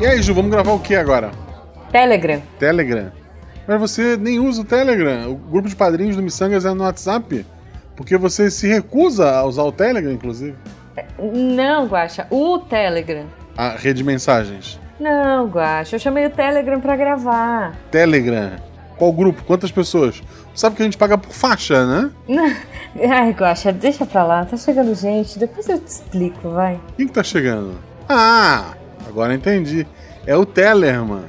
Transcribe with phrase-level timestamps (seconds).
[0.00, 1.30] E aí, Ju, vamos gravar o que agora?
[1.90, 2.42] Telegram.
[2.58, 3.10] Telegram.
[3.66, 5.30] Mas você nem usa o Telegram.
[5.30, 7.44] O grupo de padrinhos do Missangas é no WhatsApp.
[7.96, 10.56] Porque você se recusa a usar o Telegram, inclusive.
[11.18, 13.24] Não, Guaxa, o Telegram.
[13.56, 14.78] A rede de mensagens.
[15.00, 17.74] Não, Guaxa, eu chamei o Telegram pra gravar.
[17.90, 18.52] Telegram.
[18.98, 19.42] Qual grupo?
[19.44, 20.22] Quantas pessoas?
[20.56, 22.10] Sabe que a gente paga por faixa, né?
[23.10, 24.46] Ai, Guaxa, deixa pra lá.
[24.46, 25.38] Tá chegando gente.
[25.38, 26.80] Depois eu te explico, vai.
[26.96, 27.78] Quem que tá chegando?
[28.08, 28.72] Ah,
[29.06, 29.86] agora entendi.
[30.26, 31.26] É o Tellerman.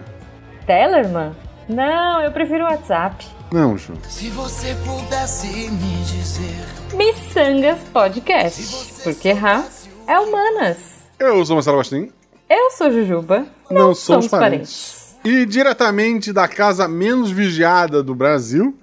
[0.66, 1.36] Tellerman?
[1.68, 3.28] Não, eu prefiro o WhatsApp.
[3.52, 3.94] Não, Ju.
[4.08, 6.66] Se você pudesse me dizer.
[6.96, 9.04] Missangas Podcast.
[9.04, 9.66] Porque errar
[10.08, 11.06] é humanas.
[11.20, 12.14] Eu sou Marcelo Agostinho.
[12.50, 13.46] Eu sou Jujuba.
[13.70, 15.18] Não, somos parentes.
[15.26, 18.74] E diretamente da casa menos vigiada do Brasil,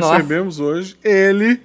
[0.00, 0.14] Nossa.
[0.16, 1.60] recebemos hoje ele.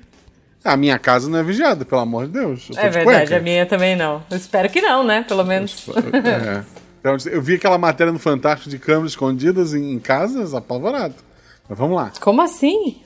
[0.63, 2.67] A minha casa não é vigiada, pelo amor de Deus.
[2.75, 3.37] É de verdade, cueca.
[3.37, 4.21] a minha também não.
[4.29, 5.23] Eu espero que não, né?
[5.25, 5.85] Pelo menos.
[6.13, 6.63] É.
[6.99, 11.15] Então, eu vi aquela matéria no Fantástico de câmeras escondidas em, em casas, apavorado.
[11.69, 12.11] Mas vamos lá.
[12.19, 12.97] Como assim?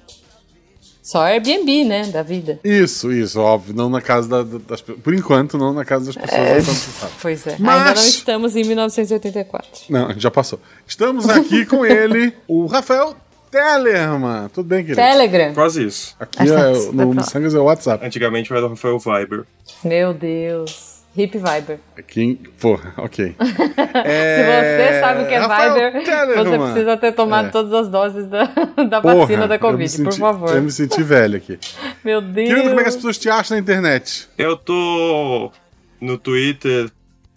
[1.04, 2.08] Só Airbnb, né?
[2.08, 2.60] Da vida.
[2.64, 3.76] Isso, isso, óbvio.
[3.76, 5.00] Não na casa da- da- das pessoas.
[5.04, 6.40] Por enquanto, não na casa das pessoas.
[6.42, 7.12] É, se sabe.
[7.22, 7.56] Pois é.
[7.60, 9.70] Mas- Ainda não estamos em 1984.
[9.90, 10.60] Não, já passou.
[10.88, 13.16] Estamos aqui com ele, o Rafael
[13.52, 14.50] Tellerman.
[14.50, 14.96] Tudo bem, querido?
[15.02, 15.54] Telegram.
[15.54, 16.16] Quase isso.
[16.20, 18.06] Aqui é, no Missangas é o WhatsApp.
[18.06, 19.44] Antigamente era o Rafael Viber.
[19.84, 20.92] Meu Deus.
[21.16, 21.78] Hip Viber.
[21.98, 23.36] Aqui, porra, ok.
[23.38, 26.46] Se você sabe o que é Rafael Viber, Tellerman.
[26.46, 27.52] você precisa ter tomado É.
[27.52, 28.46] todas as doses da,
[28.90, 30.56] da Porra, vacina da Covid, por senti- favor.
[30.56, 31.60] Eu me senti velho aqui.
[32.02, 32.48] Meu Deus.
[32.48, 34.30] Querido, como é que as pessoas te acham na internet?
[34.38, 35.52] Eu tô
[36.00, 36.90] no Twitter,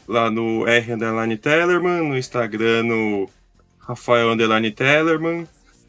[0.07, 3.29] lá no R Tellerman, no Instagram no
[3.81, 5.48] Rafael Underline Tellerman.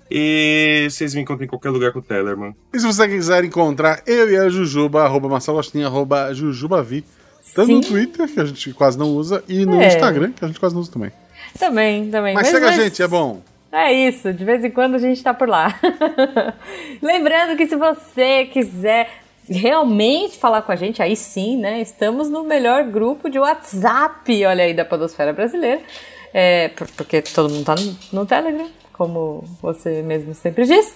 [0.10, 2.56] E vocês me encontram em qualquer lugar com o Tellerman.
[2.74, 7.04] E se você quiser encontrar eu e a Jujuba, arroba Marcelo Agostinho, arroba Jujubavi,
[7.56, 7.90] tanto no Sim.
[7.90, 9.88] Twitter, que a gente quase não usa, e no É.
[9.88, 11.12] Instagram, que a gente quase não usa também.
[11.58, 12.34] Também, também.
[12.34, 13.42] Mas, segue a gente, é bom.
[13.72, 15.78] É isso, de vez em quando a gente tá por lá.
[17.02, 19.10] Lembrando que se você quiser
[19.50, 21.82] realmente falar com a gente, aí sim, né?
[21.82, 25.82] Estamos no melhor grupo de WhatsApp, olha aí, da Podosfera Brasileira.
[26.34, 30.96] É, por- porque todo mundo tá no, no Telegram, como você mesmo sempre diz.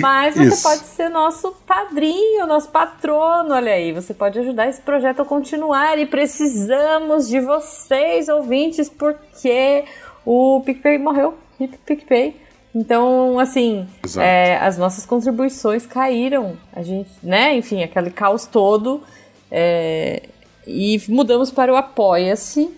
[0.00, 0.62] Mas você Isso.
[0.62, 3.92] pode ser nosso padrinho, nosso patrono, olha aí.
[3.92, 9.84] Você pode ajudar esse projeto a continuar e precisamos de vocês, ouvintes, porque
[10.24, 11.34] o PicPay morreu.
[11.58, 12.36] Hip PicPay.
[12.74, 13.86] Então, assim,
[14.18, 16.56] é, as nossas contribuições caíram.
[16.72, 17.54] A gente, né?
[17.56, 19.02] Enfim, aquele caos todo.
[19.50, 20.22] é,
[20.66, 22.70] e mudamos para o Apoia-se.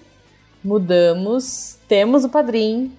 [0.64, 1.78] Mudamos.
[1.86, 2.90] Temos o Padrim.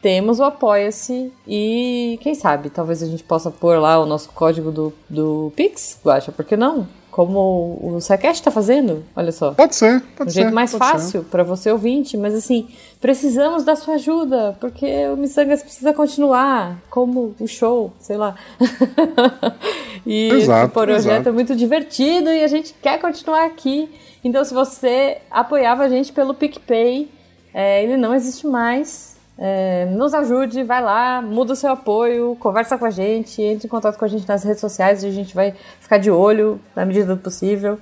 [0.00, 1.32] Temos o Apoia-se.
[1.46, 5.98] E quem sabe, talvez a gente possa pôr lá o nosso código do, do Pix,
[6.04, 6.86] Guacha, por que não?
[7.10, 9.52] Como o Sequest tá fazendo, olha só.
[9.52, 10.40] Pode ser, pode Um ser.
[10.42, 12.68] jeito mais fácil para você ouvinte, mas assim,
[13.00, 18.36] precisamos da sua ajuda, porque o Missangas precisa continuar, como o show, sei lá.
[20.06, 21.28] e Exato, esse projeto exato.
[21.28, 23.88] é muito divertido e a gente quer continuar aqui.
[24.22, 27.10] Então, se você apoiava a gente pelo PicPay,
[27.52, 29.07] é, ele não existe mais.
[29.40, 33.70] É, nos ajude, vai lá, muda o seu apoio, conversa com a gente, entre em
[33.70, 36.84] contato com a gente nas redes sociais e a gente vai ficar de olho na
[36.84, 37.78] medida do possível.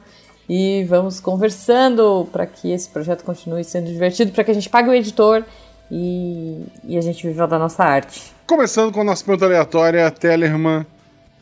[0.48, 4.88] E vamos conversando para que esse projeto continue sendo divertido, para que a gente pague
[4.90, 5.42] o editor
[5.90, 8.34] e, e a gente viva da nossa arte.
[8.46, 10.86] Começando com a nossa pergunta aleatória, Tellerman.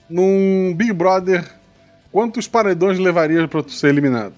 [0.09, 1.45] Num Big Brother,
[2.13, 4.35] quantos paredões levaria tu ser eliminado?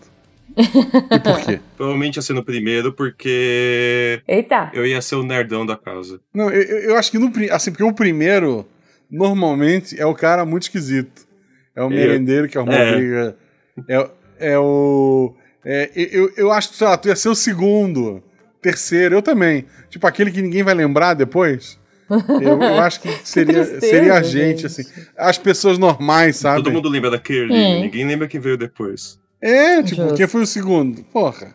[0.56, 1.61] E por quê?
[1.77, 4.71] Provavelmente ia ser no primeiro, porque Eita!
[4.72, 6.21] eu ia ser o nerdão da casa.
[6.34, 8.66] Não, eu, eu acho que no assim, porque o primeiro,
[9.11, 11.27] normalmente, é o cara muito esquisito.
[11.75, 12.95] É o merendeiro que arruma É.
[12.97, 13.37] briga.
[13.89, 14.11] É,
[14.53, 15.34] é o.
[15.65, 18.22] é, eu, eu acho que, sei lá, tu ia ser o segundo,
[18.62, 19.66] terceiro, eu também.
[19.91, 21.78] Tipo, aquele que ninguém vai lembrar depois.
[22.41, 24.66] Eu, eu acho que seria, tristeza, seria a gente, gente.
[24.66, 24.84] assim.
[25.19, 26.62] As pessoas normais, sabe?
[26.62, 27.81] Todo mundo lembra da Curly, Hum.
[27.83, 29.19] ninguém lembra quem veio depois.
[29.41, 30.15] É, tipo, Justo.
[30.17, 31.03] quem foi o segundo?
[31.05, 31.55] Porra.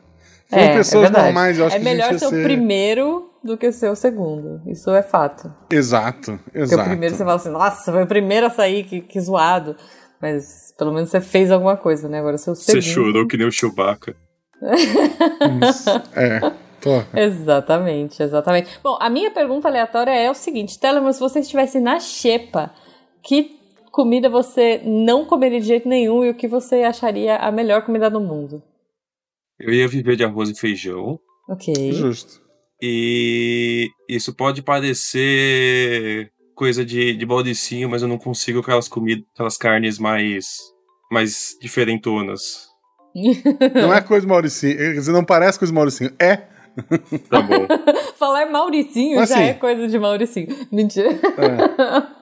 [0.49, 3.57] Foram É, pessoas é normais, eu acho é que gente melhor ser o primeiro do
[3.57, 4.61] que ser o segundo.
[4.67, 5.51] Isso é fato.
[5.71, 6.81] Exato, Porque exato.
[6.81, 9.75] o primeiro você fala assim, nossa, foi o primeiro a sair, que, que zoado.
[10.21, 12.19] Mas pelo menos você fez alguma coisa, né?
[12.19, 12.83] Agora ser o Você segundo.
[12.83, 14.15] chorou que nem o Chewbacca.
[15.67, 15.89] Isso.
[16.15, 16.39] É,
[16.81, 17.07] porra.
[17.15, 18.69] Exatamente, exatamente.
[18.83, 22.71] Bom, a minha pergunta aleatória é o seguinte: Telemann, se você estivesse na xepa,
[23.23, 23.59] que
[23.91, 28.09] comida você não comeria de jeito nenhum e o que você acharia a melhor comida
[28.09, 28.63] do mundo?
[29.59, 31.19] Eu ia viver de arroz e feijão.
[31.49, 31.91] Ok.
[31.91, 32.41] Justo.
[32.81, 39.57] E isso pode parecer coisa de, de baldecinho, mas eu não consigo aquelas comidas, aquelas
[39.57, 40.57] carnes mais,
[41.11, 42.69] mais diferentonas.
[43.75, 44.77] Não é coisa Mauricinho.
[44.77, 46.11] Quer dizer, não parece coisa Mauricinho.
[46.17, 46.37] É.
[47.29, 47.67] Tá bom.
[48.17, 50.47] Falar Mauricinho Mas, já assim- é coisa de Mauricinho.
[50.71, 51.09] Mentira.
[51.37, 52.03] Mas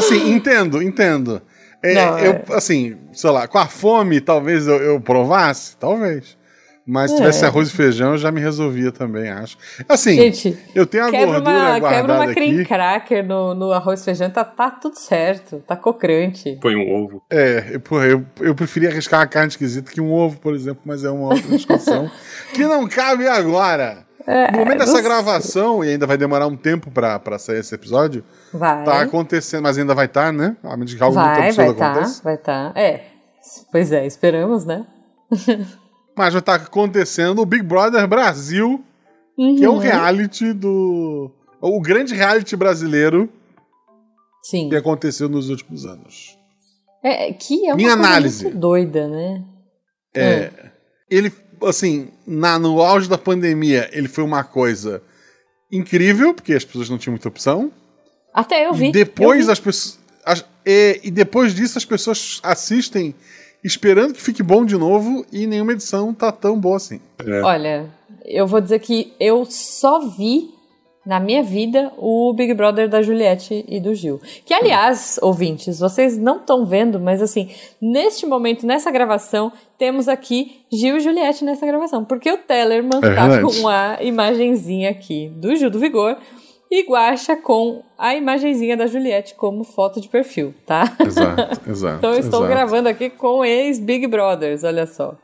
[0.00, 1.40] assim, entendo, entendo.
[1.82, 2.44] É, Não, eu, é.
[2.50, 6.38] assim, sei lá, com a fome, talvez eu, eu provasse, talvez.
[6.86, 7.46] Mas se tivesse É.
[7.46, 9.56] arroz e feijão, eu já me resolvia também, acho.
[9.88, 12.34] Assim, Gente, eu tenho a quebra gordura uma, guardada quebra uma aqui.
[12.34, 15.62] cream cracker no, no arroz e feijão, tá, tá tudo certo.
[15.66, 16.58] Tá cocrante.
[16.60, 17.22] Põe um ovo.
[17.30, 21.04] É, porra, eu, eu preferia arriscar uma carne esquisita que um ovo, por exemplo, mas
[21.04, 22.10] é uma outra discussão
[22.52, 24.04] que não cabe agora.
[24.52, 27.74] No momento dessa É, gravação, e ainda vai demorar um tempo pra, pra sair esse
[27.74, 28.84] episódio, Vai.
[28.84, 30.56] tá acontecendo, mas ainda vai estar, né?
[30.62, 32.22] A menos que algo muito vai, absurdo vai tá, aconteça.
[32.22, 32.72] vai tá.
[32.76, 33.04] É.
[33.72, 34.86] Pois é, esperamos, né?
[36.16, 38.84] Mas vai estar acontecendo o Big Brother Brasil,
[39.36, 39.76] que é Uhum.
[39.76, 41.30] o reality do.
[41.62, 43.28] O grande reality brasileiro
[44.42, 44.68] Sim.
[44.68, 46.36] que aconteceu nos últimos anos.
[47.02, 48.44] É, que é uma Minha coisa análise.
[48.44, 49.42] muito doida, né?
[50.14, 50.50] É,
[51.08, 51.32] Ele,
[51.62, 55.02] assim, na, no auge da pandemia, ele foi uma coisa
[55.70, 57.70] incrível, porque as pessoas não tinham muita opção.
[58.34, 58.88] Até eu vi.
[58.88, 59.52] E depois eu vi.
[59.52, 59.98] as pessoas.
[60.24, 63.14] as- e, e depois disso as pessoas assistem
[63.64, 67.00] esperando que fique bom de novo e nenhuma edição tá tão boa assim.
[67.44, 67.90] Olha,
[68.24, 70.50] eu vou dizer que eu só vi
[71.04, 74.20] na minha vida o Big Brother da Juliette e do Gil.
[74.44, 77.50] Que, aliás, ouvintes, vocês não estão vendo, mas assim,
[77.80, 82.04] neste momento, nessa gravação, temos aqui Gil e Juliette nessa gravação.
[82.04, 86.16] Porque o Tellerman É tá com a imagenzinha aqui do Gil do Vigor
[86.70, 90.84] e Guaxa com a imagenzinha da Juliette como foto de perfil, tá?
[91.04, 91.96] Exato, exato.
[91.98, 92.54] Então eu estou exato.
[92.54, 95.16] gravando aqui com ex-Big Brothers, olha só.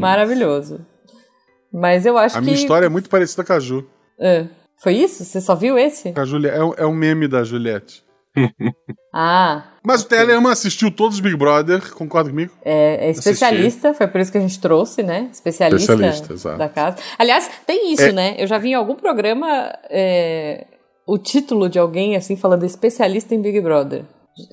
[0.00, 0.84] Maravilhoso.
[1.72, 2.46] Mas eu acho A que.
[2.46, 3.86] minha história é muito parecida com a Ju.
[4.18, 4.46] Ah,
[4.82, 5.24] foi isso?
[5.24, 6.12] Você só viu esse?
[6.16, 8.02] A Julia, é, um- é um meme da Juliette.
[9.12, 12.52] Ah, Mas o Tellerman assistiu todos os Big Brother, concorda comigo?
[12.64, 15.28] é, é especialista, foi por isso que a gente trouxe, né?
[15.32, 16.96] Especialista, Especialista, da casa.
[17.18, 18.12] Aliás, tem isso, É.
[18.12, 18.36] né?
[18.38, 19.46] Eu já vi em algum programa
[19.90, 20.64] é,
[21.04, 24.04] o título de alguém assim falando especialista em Big Brother.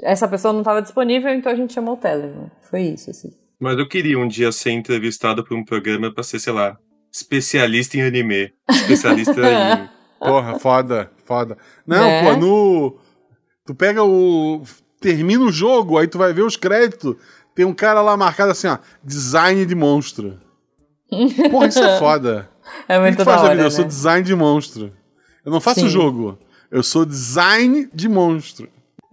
[0.01, 2.49] Essa pessoa não estava disponível, então a gente chamou o Telegram.
[2.67, 3.29] Foi isso, assim.
[3.59, 6.75] Mas eu queria um dia ser entrevistado por um programa pra ser, sei lá,
[7.13, 8.51] especialista em anime.
[8.69, 9.96] Especialista em.
[10.19, 11.57] Porra, foda, foda.
[11.85, 12.23] Não, Né?
[12.23, 12.97] pô, no.
[13.65, 14.63] Tu pega o.
[14.99, 17.15] Termina o jogo, aí tu vai ver os créditos.
[17.53, 18.77] Tem um cara lá marcado assim, ó.
[19.03, 20.39] Design de monstro.
[21.51, 22.49] Porra, isso é foda.
[22.89, 23.61] É O que muito que da faz da vida?
[23.61, 23.69] Eu né?
[23.69, 24.91] sou design de monstro.
[25.45, 25.87] Eu não faço Sim.
[25.87, 26.37] jogo.
[26.69, 28.67] Eu sou design de monstro.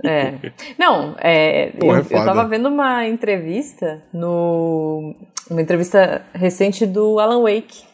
[0.04, 0.52] É.
[0.76, 5.14] Não, é, eu, Porra, é eu tava vendo uma entrevista no.
[5.48, 7.84] Uma entrevista recente do Alan Wake.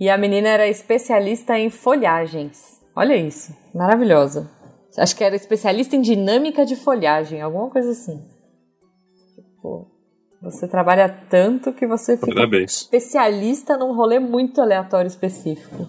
[0.00, 2.80] E a menina era especialista em folhagens.
[2.96, 3.54] Olha isso.
[3.74, 4.50] Maravilhosa.
[4.98, 8.20] Acho que era especialista em dinâmica de folhagem, alguma coisa assim.
[9.36, 9.86] Tipo,
[10.42, 12.72] você trabalha tanto que você fica Parabéns.
[12.82, 15.86] especialista num rolê muito aleatório específico.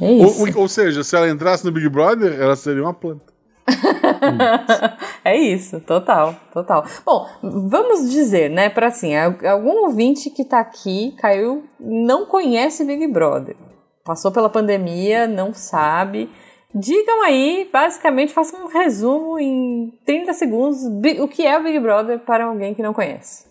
[0.00, 0.40] É Ou, isso.
[0.42, 3.32] ou- ou seja, se ela entrasse no Big Brother, ela seria uma planta.
[5.24, 6.84] é isso, total, total.
[7.04, 12.84] Bom, vamos dizer, né, para assim, al- algum ouvinte que tá aqui, caiu, não conhece
[12.84, 13.56] Big Brother.
[14.04, 16.30] Passou pela pandemia, não sabe.
[16.74, 20.78] Digam aí, basicamente, façam um resumo em 30 segundos
[21.20, 23.46] o que é o Big Brother para alguém que não conhece.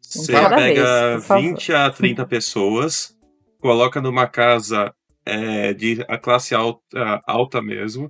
[0.00, 1.42] Você cada pega vez, por favor.
[1.42, 3.14] 20 a 30 pessoas,
[3.60, 4.92] coloca numa casa
[5.26, 8.08] é, de a classe alta, alta mesmo,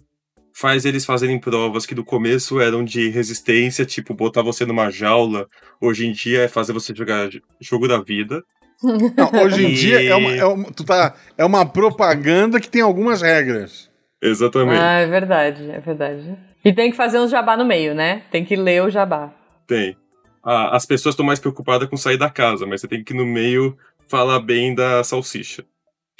[0.60, 5.46] faz eles fazerem provas que no começo eram de resistência, tipo botar você numa jaula,
[5.80, 7.28] hoje em dia é fazer você jogar
[7.60, 8.42] jogo da vida.
[8.82, 12.68] Não, hoje em E- dia é uma, é, uma, tu tá, é uma propaganda que
[12.68, 13.88] tem algumas regras.
[14.20, 14.80] Exatamente.
[14.80, 16.36] Ah, é verdade, é verdade.
[16.64, 18.22] E tem que fazer um jabá no meio, né?
[18.30, 19.32] Tem que ler o jabá.
[19.66, 19.96] Tem.
[20.44, 23.24] Ah, as pessoas estão mais preocupadas com sair da casa, mas você tem que no
[23.26, 23.76] meio
[24.08, 25.64] falar bem da salsicha.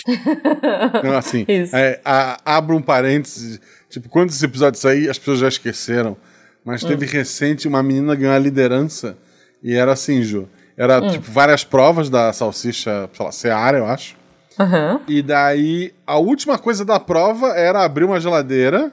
[0.07, 3.61] Então, assim, é, a- abro um parênteses.
[3.89, 6.17] Tipo, quando esse episódio sair, as pessoas já esqueceram.
[6.65, 7.09] Mas teve Hum.
[7.11, 9.17] recente uma menina ganhar a liderança.
[9.63, 10.49] E era assim, Ju.
[10.77, 11.09] Era, Hum.
[11.11, 14.17] tipo, várias provas da salsicha, sei lá, Seara, eu acho.
[14.59, 15.01] Aham.
[15.09, 18.93] E daí, a última coisa da prova era abrir uma geladeira.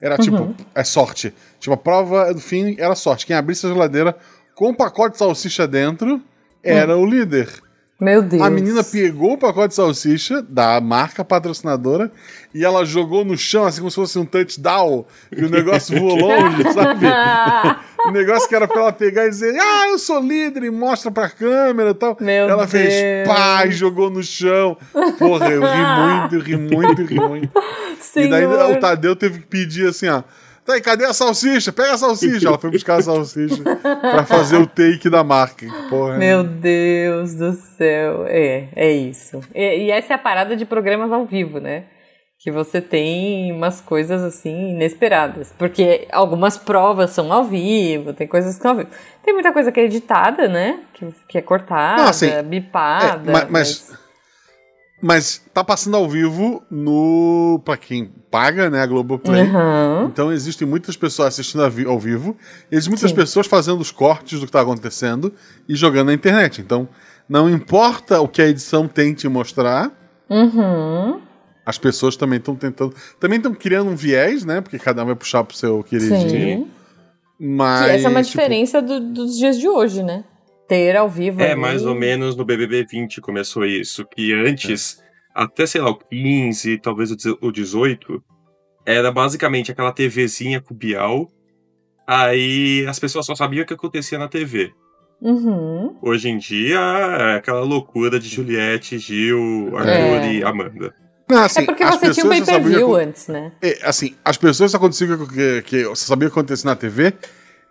[0.00, 0.54] Era tipo, Uhum.
[0.74, 1.32] é sorte.
[1.58, 3.26] Tipo, a prova do fim era sorte.
[3.26, 4.14] Quem abrisse a geladeira
[4.54, 6.22] com um pacote de salsicha dentro
[6.62, 7.48] era o líder.
[7.98, 8.42] Meu Deus.
[8.42, 12.12] A menina pegou o pacote de salsicha da marca patrocinadora
[12.54, 16.16] e ela jogou no chão, assim como se fosse um touchdown, e o negócio voou
[16.16, 17.06] longe, sabe?
[18.06, 21.10] O negócio que era pra ela pegar e dizer, ah, eu sou líder, e mostra
[21.10, 22.16] pra câmera e tal.
[22.20, 23.26] Meu ela fez Deus.
[23.26, 24.76] pá e jogou no chão.
[25.18, 27.50] Porra, eu ri muito, eu ri muito, eu ri muito.
[28.14, 28.76] E daí Senhor.
[28.76, 30.22] o Tadeu teve que pedir assim, ó.
[30.66, 31.72] Tá aí, cadê a salsicha?
[31.72, 32.48] Pega a salsicha.
[32.48, 33.62] Ela foi buscar a salsicha
[34.00, 35.64] pra fazer o take da marca.
[35.88, 36.16] Porra.
[36.16, 38.24] Meu Deus do céu.
[38.26, 39.40] É, é isso.
[39.54, 41.84] E, e essa é a parada de programas ao vivo, né?
[42.38, 45.54] Que você tem umas coisas assim inesperadas.
[45.56, 48.90] Porque algumas provas são ao vivo, tem coisas que são ao vivo.
[49.24, 50.80] Tem muita coisa que é editada, né?
[50.94, 53.30] Que, que é cortada, Não, assim, bipada.
[53.30, 53.92] É, ma- mas,
[55.02, 57.60] mas tá passando ao vivo no.
[57.64, 58.80] pra quem paga, né?
[58.80, 59.42] A Globoplay.
[59.42, 60.08] Aham.
[60.12, 62.36] Então existem muitas pessoas assistindo ao vivo,
[62.70, 63.16] e existem muitas Sim.
[63.16, 65.32] pessoas fazendo os cortes do que tá acontecendo
[65.68, 66.60] e jogando na internet.
[66.60, 66.88] Então,
[67.28, 69.90] não importa o que a edição tente mostrar,
[70.30, 71.20] Uhum.
[71.64, 72.94] as pessoas também estão tentando.
[73.20, 74.60] Também estão criando um viés, né?
[74.60, 76.58] Porque cada um vai puxar pro seu queridinho.
[76.64, 76.70] Sim.
[77.38, 77.84] Mas.
[77.84, 80.24] Que essa é uma tipo, diferença do- dos dias de hoje, né?
[80.68, 81.40] Ter ao vivo.
[81.40, 81.60] É, ali.
[81.60, 84.04] mais ou menos no BBB 20 começou isso.
[84.06, 85.02] Que antes,
[85.34, 88.22] até sei lá, o 15, talvez o deze- o 18,
[88.84, 91.28] era basicamente aquela TVzinha cubial.
[92.06, 94.72] Aí as pessoas só sabiam o que acontecia na TV.
[95.20, 95.96] Uhum.
[96.02, 100.32] Hoje em dia é aquela loucura de Juliette, Gil, Arthur É.
[100.34, 100.94] e Amanda.
[101.28, 103.50] Não, assim, é porque você tinha um sabiam pay-per-view antes, né?
[103.60, 106.76] É, assim, as pessoas só aconteciam que, que, que você sabia o que acontecia na
[106.76, 107.12] TV,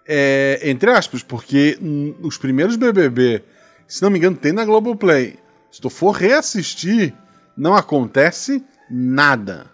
[0.07, 1.77] é, entre aspas, porque
[2.21, 3.43] os primeiros BBB,
[3.87, 5.37] se não me engano, tem na Globoplay.
[5.71, 7.13] Se tu for reassistir,
[7.57, 9.67] não acontece nada.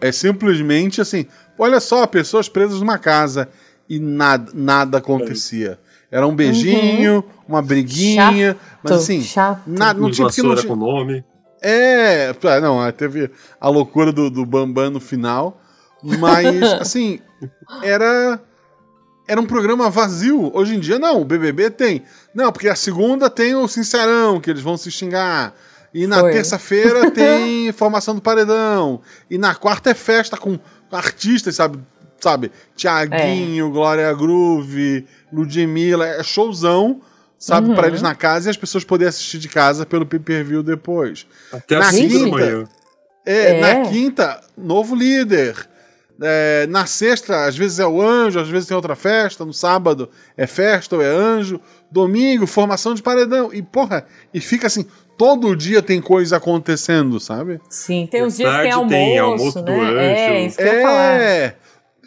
[0.00, 1.26] É simplesmente assim,
[1.58, 3.48] olha só, pessoas presas numa casa
[3.88, 5.78] e nada, nada acontecia.
[6.10, 9.62] Era um beijinho, uma briguinha, mas Tô assim, chato.
[9.66, 11.24] nada, não Luz tinha porque não tinha, com nome.
[11.60, 15.60] é, não, teve a loucura do, do Bambam no final,
[16.02, 17.18] mas assim,
[17.82, 18.40] era
[19.26, 20.50] era um programa vazio.
[20.54, 22.02] Hoje em dia não, o BBB tem.
[22.34, 25.54] Não, porque a segunda tem o Sincerão, que eles vão se xingar.
[25.92, 29.00] E na terça-feira tem formação do paredão.
[29.30, 30.58] E na quarta é festa com
[30.90, 31.78] artistas, sabe?
[32.20, 32.50] Sabe?
[32.74, 37.00] Tiaguinho, Glória Groove, Ludmilla, é showzão,
[37.38, 37.68] sabe?
[37.68, 37.74] Uhum.
[37.74, 41.26] Pra eles na casa e as pessoas poderem assistir de casa pelo pay-per-view depois.
[41.52, 42.64] Até Na às 5 da quinta- manhã.
[43.26, 43.60] É, É.
[43.60, 45.54] Na quinta, novo líder.
[46.22, 49.44] É, na sexta, às vezes é o anjo, às vezes tem outra festa.
[49.44, 51.60] No sábado é festa ou é anjo.
[51.90, 53.52] Domingo, formação de paredão.
[53.52, 57.60] E, porra, e fica assim, todo dia tem coisa acontecendo, sabe?
[57.68, 59.64] Sim, tem uns dias que tem almoço, tem almoço né?
[59.64, 59.98] do anjo.
[59.98, 61.20] É, isso que eu ia falar.
[61.20, 61.56] É.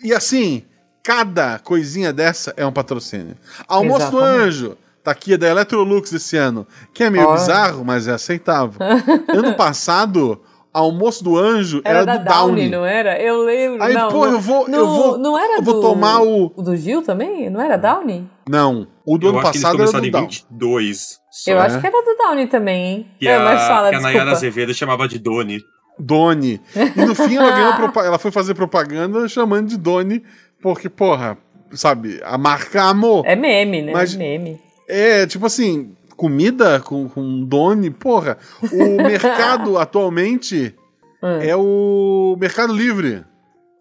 [0.04, 0.64] E assim,
[1.04, 3.36] cada coisinha dessa é um patrocínio.
[3.68, 4.44] Almoço do Exatamente.
[4.44, 4.78] Anjo.
[5.04, 6.68] Tá aqui, é da Electrolux esse ano.
[6.94, 7.34] Que é meio Ó.
[7.34, 8.78] bizarro, mas é aceitável.
[9.34, 10.42] ano passado,
[10.77, 12.69] Almoço do Anjo Era, era, da do Downy, Downy.
[12.69, 13.19] não era?
[13.22, 13.84] Eu lembro.
[13.84, 16.22] Aí, não, pô, no- eu vou- no- eu vou- Não era eu vou do, tomar
[16.22, 17.50] o- o do Gil também?
[17.50, 18.29] Não era Downy?
[18.50, 20.27] Não, o do Eu ano acho que eles passado era começaram do em Downy.
[20.27, 21.19] 22.
[21.31, 21.51] Só.
[21.51, 21.62] Eu É.
[21.65, 23.07] acho que era do Downy também, hein?
[23.19, 24.31] Que É, mas a, fala, que a Nayara.
[24.31, 25.62] Azevedo chamava de Doni.
[26.00, 26.62] Doni.
[26.96, 30.22] E no fim ela ganhou propa- ela foi fazer propaganda chamando de Doni,
[30.62, 31.38] porque, porra,
[31.72, 33.24] sabe, a marca amou.
[33.25, 33.91] É meme, né?
[33.93, 34.62] Mas- É meme.
[34.88, 38.38] É, tipo assim, comida com, com Doni, porra.
[38.74, 40.76] O mercado atualmente
[41.24, 41.40] Hum.
[41.42, 43.24] é o Mercado Livre.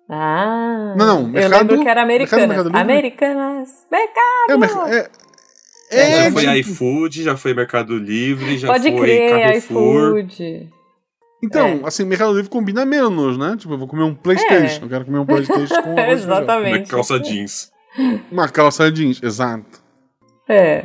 [0.08, 0.94] Ah.
[0.96, 2.48] Não, não, Eu mercado- lembro que era mercado- americanas.
[2.48, 2.80] mercado livre?
[2.80, 3.68] Americanas.
[3.90, 4.50] Mercado.
[4.50, 4.88] É, o mercado.
[4.88, 5.10] É,
[5.90, 10.18] É, é, já foi iFood, já foi Mercado Livre, já Pode foi crer, Carrefour.
[10.18, 10.70] iFood.
[11.44, 11.80] Então, É.
[11.84, 13.54] assim, Mercado Livre combina menos, né?
[13.58, 14.80] Tipo, eu vou comer um Playstation.
[14.82, 14.84] É.
[14.84, 16.04] Eu quero comer um Playstation com e feijão.
[16.04, 16.90] Uma Exatamente.
[16.90, 17.70] calça jeans.
[18.32, 19.80] Uma calça jeans, exato.
[20.48, 20.84] É.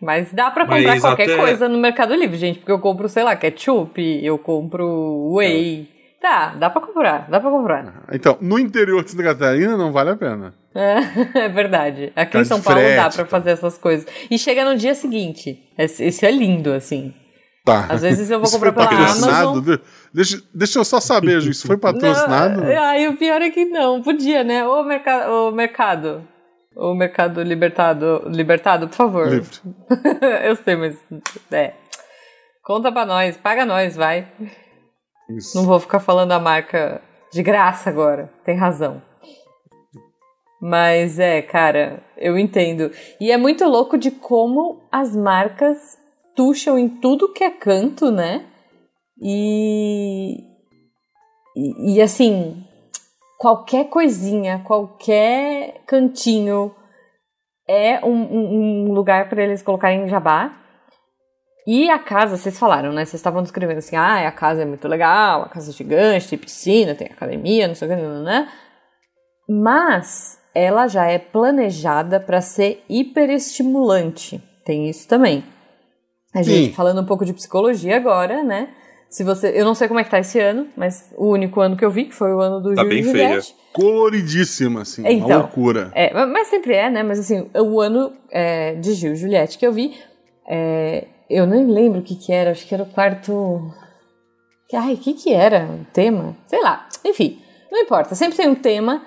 [0.00, 2.58] Mas dá pra comprar Mas qualquer até- coisa no Mercado Livre, gente.
[2.58, 5.88] Porque eu compro, sei lá, ketchup, eu compro whey.
[6.20, 8.04] Tá, dá pra comprar, dá pra comprar.
[8.12, 10.54] Então, no interior de Santa Catarina não vale a pena.
[10.74, 10.96] É,
[11.44, 12.12] é verdade.
[12.16, 13.30] Aqui Tá em São Paulo dá frete, pra tá.
[13.30, 14.06] fazer essas coisas.
[14.30, 15.58] E chega no dia seguinte.
[15.78, 17.14] Esse esse é lindo, assim.
[17.64, 17.86] Tá.
[17.88, 18.90] Às vezes eu vou Isso comprar pela?
[18.90, 19.60] Amazon.
[19.60, 19.80] De-
[20.12, 22.60] Deixa, deixa eu só saber, Ju, isso foi patrocinado?
[22.62, 24.02] Não, ai, o pior é que não.
[24.02, 24.66] Podia, né?
[24.66, 26.22] Ô, merca ô mercado.
[26.76, 28.22] Ô, mercado libertado.
[28.26, 29.28] Libertado, por favor.
[29.28, 29.58] Livre.
[30.44, 30.98] eu sei, mas.
[31.50, 31.72] É.
[32.62, 34.28] Conta pra nós, paga nós, vai.
[35.30, 35.56] Isso.
[35.56, 37.00] Não vou ficar falando a marca
[37.32, 38.30] de graça agora.
[38.44, 39.02] Tem razão.
[40.60, 42.90] Mas é, cara, eu entendo.
[43.20, 45.96] E é muito louco de como as marcas
[46.34, 48.46] tucham em tudo que é canto, né?
[49.22, 50.44] E.
[51.56, 52.65] E, e, assim,
[53.38, 56.74] qualquer coisinha, qualquer cantinho
[57.68, 60.52] é um, um- um lugar para eles colocarem jabá.
[61.66, 63.04] E a casa, vocês falaram, né?
[63.04, 66.38] Vocês estavam descrevendo assim, ah, a casa é muito legal, a casa é gigante, tem
[66.38, 68.48] piscina, tem academia, não sei o que, né?
[69.48, 74.42] Mas ela já é planejada para ser hiperestimulante.
[74.64, 75.44] Tem isso também.
[76.34, 76.72] A gente Sim.
[76.72, 78.68] falando um pouco de psicologia agora, né?
[79.08, 81.76] Se você, eu não sei como é que tá esse ano, mas o único ano
[81.76, 83.54] que eu vi, que foi o ano do Tá e bem Juliette.
[83.72, 85.38] Coloridíssima, assim, uma Então.
[85.38, 85.90] loucura.
[85.94, 87.02] É, ma- mas sempre é, né?
[87.02, 89.94] Mas assim, o ano é, de Gil e Juliette que eu vi,
[90.48, 93.72] é, eu nem lembro o que que era, acho que era o quarto...
[94.68, 96.36] que- Ai, o que que era o tema?
[96.46, 99.02] Sei lá, enfim, não importa, sempre tem um tema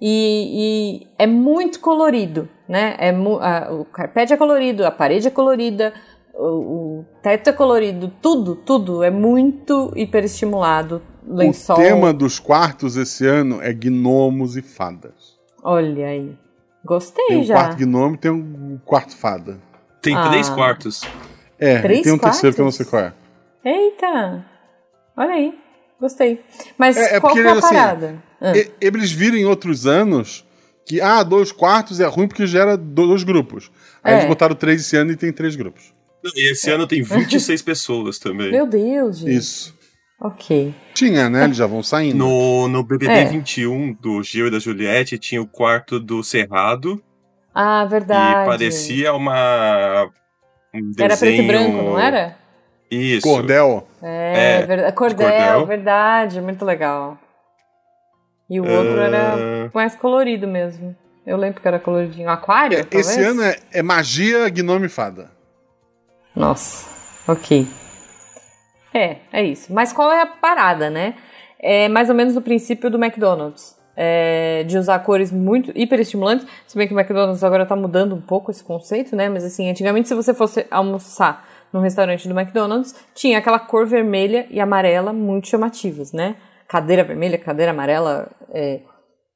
[0.00, 2.96] e, e é muito colorido, né?
[2.98, 5.92] É, a- o carpete é colorido, a parede é colorida,
[6.38, 11.02] o, o teto é colorido, tudo, tudo é muito hiperestimulado.
[11.26, 15.36] Lençol, O tema dos quartos esse ano é gnomos e fadas.
[15.62, 16.34] olha aí.
[16.84, 17.54] Gostei Tem um já.
[17.54, 19.58] quarto gnomo e tem um quarto fada.
[20.00, 20.28] Tem Ah.
[20.30, 21.02] três quartos.
[21.58, 22.76] É, Três tem um terceiro que eu não quartos?
[22.76, 23.12] sei qual é.
[23.64, 24.44] Eita!
[25.16, 25.58] Olha aí,
[26.00, 26.40] gostei.
[26.78, 28.22] Mas É- é qual que porque, é a assim, parada?
[28.40, 30.46] Ah, E- eles viram em outros anos
[30.86, 33.70] que, ah, dois quartos é ruim porque gera dois grupos.
[34.02, 34.16] Aí É.
[34.18, 35.92] eles botaram três esse ano e tem três grupos.
[36.34, 38.50] E esse ano tem 26 pessoas também.
[38.50, 39.34] Meu Deus, gente.
[39.36, 39.76] Isso.
[40.20, 40.74] Ok.
[40.94, 41.44] Tinha, né?
[41.44, 42.16] Eles já vão saindo.
[42.18, 43.24] No, no BBB É.
[43.26, 47.00] 21 do Gil e da Juliette tinha o quarto do Cerrado
[47.54, 48.42] Ah, verdade.
[48.42, 50.10] e parecia uma
[50.74, 52.36] um Era preto e desenho- branco, não era?
[52.90, 53.22] Isso.
[53.22, 53.86] Cordel.
[54.02, 54.96] É, É, verdade.
[54.96, 55.66] Cordel, cordel.
[55.66, 57.16] verdade, muito legal.
[58.50, 59.04] E o outro Ah.
[59.04, 60.96] era mais colorido mesmo.
[61.26, 62.28] Eu lembro que era coloridinho.
[62.30, 63.08] Aquário, talvez?
[63.08, 65.30] Esse ano é, é magia, gnome e fada.
[66.34, 66.88] Nossa,
[67.26, 67.66] ok.
[68.94, 69.72] É, é isso.
[69.72, 71.14] Mas qual é a parada, né?
[71.58, 73.76] É mais ou menos o princípio do McDonald's.
[74.00, 76.46] É, de usar cores muito hiperestimulantes.
[76.68, 79.28] Se bem que o McDonald's agora tá mudando um pouco esse conceito, né?
[79.28, 84.46] Mas assim, antigamente se você fosse almoçar num restaurante do McDonald's, tinha aquela cor vermelha
[84.50, 86.36] e amarela muito chamativas, né?
[86.68, 88.82] Cadeira vermelha, cadeira amarela, é,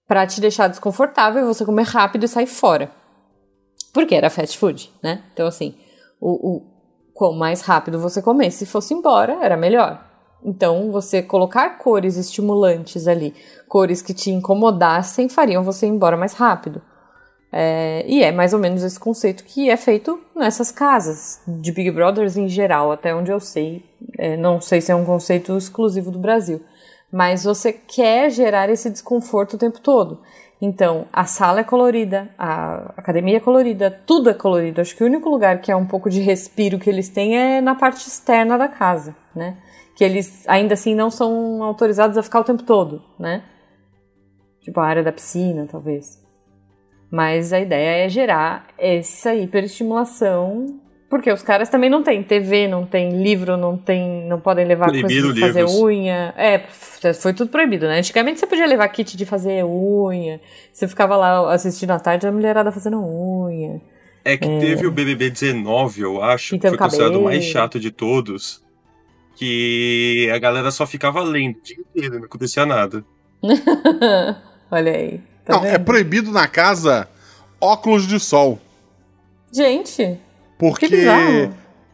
[0.06, 2.88] para te deixar desconfortável você comer rápido e sair fora.
[3.92, 5.24] Porque era fast food, né?
[5.32, 5.74] Então assim,
[6.20, 6.71] o, o
[7.22, 10.04] quanto mais rápido você comesse e fosse embora, era melhor.
[10.44, 13.32] Então, você colocar cores estimulantes ali,
[13.68, 16.82] cores que te incomodassem, fariam você ir embora mais rápido.
[17.52, 21.92] É, e é mais ou menos esse conceito que é feito nessas casas, de Big
[21.92, 23.84] Brothers em geral, até onde eu sei.
[24.18, 26.60] É, não sei se é um conceito exclusivo do Brasil.
[27.12, 30.22] Mas você quer gerar esse desconforto o tempo todo.
[30.64, 34.80] Então, a sala é colorida, a academia é colorida, tudo é colorido.
[34.80, 37.60] Acho que o único lugar que é um pouco de respiro que eles têm é
[37.60, 39.56] na parte externa da casa, né?
[39.96, 43.42] Que eles ainda assim não são autorizados a ficar o tempo todo, né?
[44.60, 46.22] Tipo a área da piscina, talvez.
[47.10, 50.80] Mas a ideia é gerar essa hiperestimulação,
[51.12, 54.86] porque os caras também não têm TV, não tem livro, não tem, não podem levar
[54.86, 55.78] coisa Proibiram de fazer livros.
[55.78, 56.32] unha.
[56.38, 56.64] É,
[57.12, 57.98] foi tudo proibido, né?
[57.98, 60.40] Antigamente você podia levar kit de fazer unha,
[60.72, 63.78] você ficava lá assistindo à tarde a mulherada fazendo unha.
[64.24, 67.90] É que teve o BBB 19, eu acho, que foi considerado o mais chato de
[67.90, 68.62] todos.
[69.36, 73.04] Que a galera só ficava lendo o dia inteiro, não acontecia nada.
[74.72, 75.20] Olha aí.
[75.44, 75.84] Tá não, é vendo?
[75.84, 77.06] proibido na casa
[77.60, 78.58] óculos de sol.
[79.52, 80.18] Gente,
[80.70, 80.86] Porque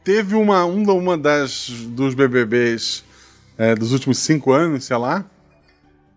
[0.04, 3.04] teve uma, uma, uma das dos BBBs
[3.56, 5.24] é, dos últimos cinco anos, sei lá,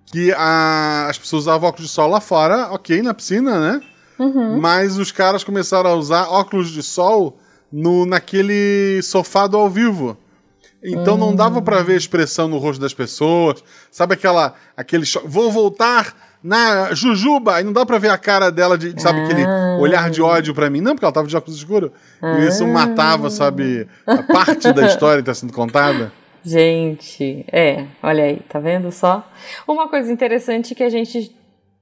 [0.07, 3.81] que a- as pessoas usavam óculos de sol lá fora, ok, na piscina, né?
[4.19, 4.59] Uhum.
[4.59, 7.39] Mas os caras começaram a usar óculos de sol
[7.71, 10.17] no, naquele sofá do ao vivo.
[10.83, 13.63] Então não dava pra ver a expressão no rosto das pessoas.
[13.91, 18.51] Sabe aquela aquele cho- vou voltar na Jujuba, e não dá pra ver a cara
[18.51, 19.77] dela de, sabe aquele Ah.
[19.79, 21.91] olhar de ódio pra mim, não, porque ela tava de óculos escuros.
[22.21, 26.11] E isso matava, sabe, a parte da história que tá sendo contada.
[26.43, 29.23] Gente, é, olha aí, tá vendo só?
[29.67, 31.35] Uma coisa interessante que a gente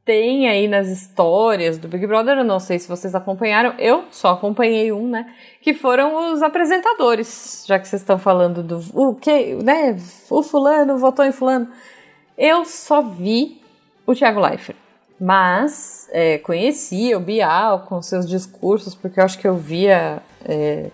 [0.03, 4.31] tem aí nas histórias do Big Brother, eu não sei se vocês acompanharam, eu só
[4.31, 5.27] acompanhei um, né?
[5.61, 9.95] Que foram os apresentadores, já que vocês estão falando do o que, né?
[10.29, 11.67] O fulano votou em fulano.
[12.37, 13.58] Eu só vi
[14.09, 14.77] o Thiago Leifert.
[15.21, 20.89] Mas é, conhecia o Bial com seus discursos, porque eu acho que eu via é,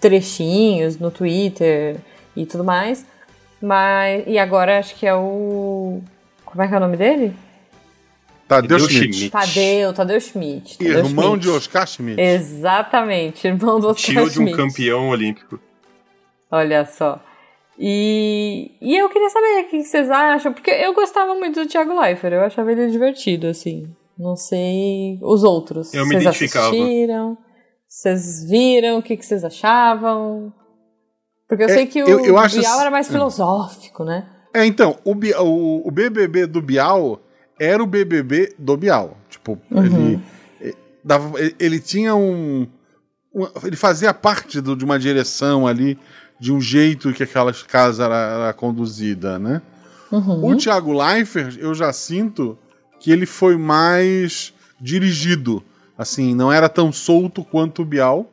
[0.00, 1.96] trechinhos no Twitter
[2.36, 3.04] e tudo mais.
[3.60, 6.00] Mas, e agora acho que é o.
[6.44, 7.34] Como é que é o nome dele?
[8.46, 9.12] Tadeu Schmidt.
[9.14, 9.30] Schmidt.
[9.30, 10.78] Tadeu, Tadeu Schmidt.
[10.78, 11.40] Tadeu Irmão Schmidt.
[11.40, 12.20] de Oscar Schmidt.
[12.20, 14.56] Exatamente, irmão do Oscar Tio de um Schmidt.
[14.56, 15.58] campeão olímpico.
[16.50, 17.20] Olha só.
[17.78, 21.98] E, e eu queria saber o que vocês acham, porque eu gostava muito do Thiago
[22.00, 23.88] Leifert, eu achava ele divertido, assim.
[24.18, 25.92] Não sei os outros.
[25.92, 26.68] Eu me vocês identificava.
[26.68, 27.36] assistiram?
[27.88, 28.98] Vocês viram?
[28.98, 30.52] O que, que vocês achavam?
[31.48, 34.28] Porque eu É, sei que o eu- eu acho Bial assim- era mais filosófico, né?
[34.54, 37.20] É, então, o, Bi- o, o BBB do Bial
[37.60, 39.16] era o BBB do Bial.
[39.28, 40.20] Tipo, ele,
[40.60, 42.68] eh, dava, ele, ele tinha um,
[43.34, 45.98] um- Ele fazia parte do- de uma direção ali
[46.44, 49.62] de um jeito que aquela casa era, era conduzida, né?
[50.12, 50.44] Uhum.
[50.52, 52.58] O Thiago Leifert, eu já sinto
[53.00, 55.62] que ele foi mais dirigido.
[55.96, 58.30] Assim, não era tão solto quanto o Bial.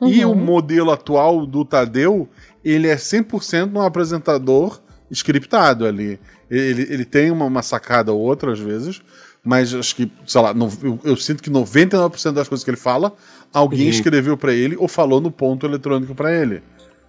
[0.00, 0.32] E Uhum.
[0.32, 2.26] o modelo atual do Tadeu,
[2.64, 6.18] ele é 100% um apresentador scriptado ali.
[6.50, 9.02] Ele, ele tem uma, uma sacada ou outra às vezes,
[9.44, 12.78] mas acho que, sei lá, no- eu, eu sinto que 99% das coisas que ele
[12.78, 13.12] fala,
[13.52, 13.90] alguém Uhum.
[13.90, 16.62] escreveu pra ele ou falou no ponto eletrônico pra ele.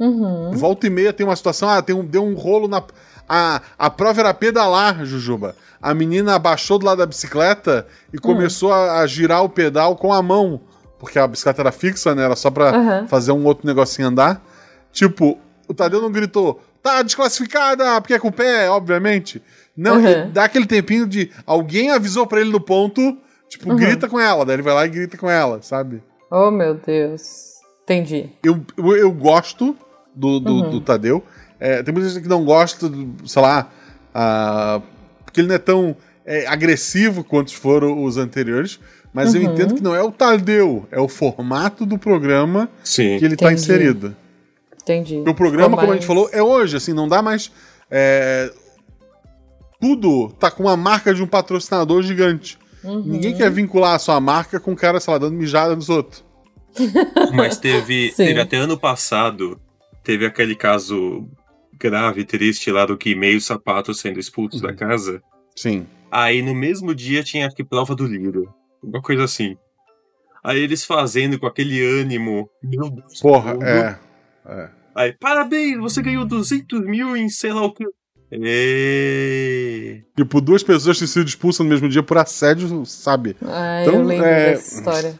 [0.03, 0.51] Uhum.
[0.53, 2.81] Volta e meia tem uma situação, ah, tem um, deu um rolo na.
[3.29, 5.55] A, a prova era pedalar, Jujuba.
[5.81, 10.11] A menina abaixou do lado da bicicleta e começou a, a girar o pedal com
[10.11, 10.59] a mão.
[10.99, 12.23] Porque a bicicleta era fixa, né?
[12.25, 13.07] Era só pra Aham.
[13.07, 14.43] fazer um outro negocinho andar.
[14.91, 15.37] Tipo,
[15.67, 19.41] o Tadeu não gritou, tá desclassificada, porque é com o pé, obviamente.
[19.77, 20.29] Não, Uhum.
[20.31, 23.75] dá aquele tempinho de alguém avisou pra ele no ponto, tipo, Uhum.
[23.77, 24.43] grita com ela.
[24.45, 26.03] Daí ele vai lá e grita com ela, sabe?
[26.29, 27.51] Oh, meu Deus.
[27.83, 28.29] Entendi.
[28.43, 29.75] eu, eu, eu gosto
[30.15, 30.69] do, do, Uhum.
[30.69, 31.23] do Tadeu.
[31.59, 33.69] É, tem muita gente que não gosta, do, sei lá,
[34.13, 34.81] ah,
[35.25, 35.95] porque ele não é tão
[36.25, 38.79] é, agressivo quanto foram os anteriores.
[39.13, 39.51] Mas eu Uhum.
[39.53, 43.17] entendo que não é o Tadeu, é o formato do programa Sim.
[43.19, 44.15] que ele está inserido.
[44.81, 45.15] Entendi.
[45.15, 47.51] Porque o programa, Ficou como a gente falou, é hoje, assim, não dá mais.
[47.89, 48.51] é,
[49.79, 52.57] tudo tá com a marca de um patrocinador gigante.
[52.83, 53.03] Uhum.
[53.05, 56.23] Ninguém quer vincular a sua marca com o cara, sei lá, dando mijada nos outros.
[57.33, 58.25] Mas teve, Sim.
[58.27, 59.59] teve até ano passado,
[60.03, 61.27] teve aquele caso
[61.79, 64.67] grave, triste lá do que meio sapato sendo expulsos Uhum.
[64.67, 65.21] da casa.
[65.55, 65.85] Sim.
[66.11, 68.53] Aí no mesmo dia tinha que prova do livro.
[68.83, 69.57] Uma coisa assim.
[70.43, 72.49] Aí eles fazendo com aquele ânimo.
[72.63, 73.19] Meu Deus.
[73.19, 73.63] Porra, tudo.
[73.65, 73.99] é.
[74.93, 77.85] Aí, parabéns, você ganhou 200 mil em sei lá o que.
[78.33, 80.03] Ê...
[80.15, 83.35] Tipo, duas pessoas têm sido expulsas no mesmo dia por assédio, sabe?
[83.41, 85.19] Ah, Então, eu lembro é- dessa história.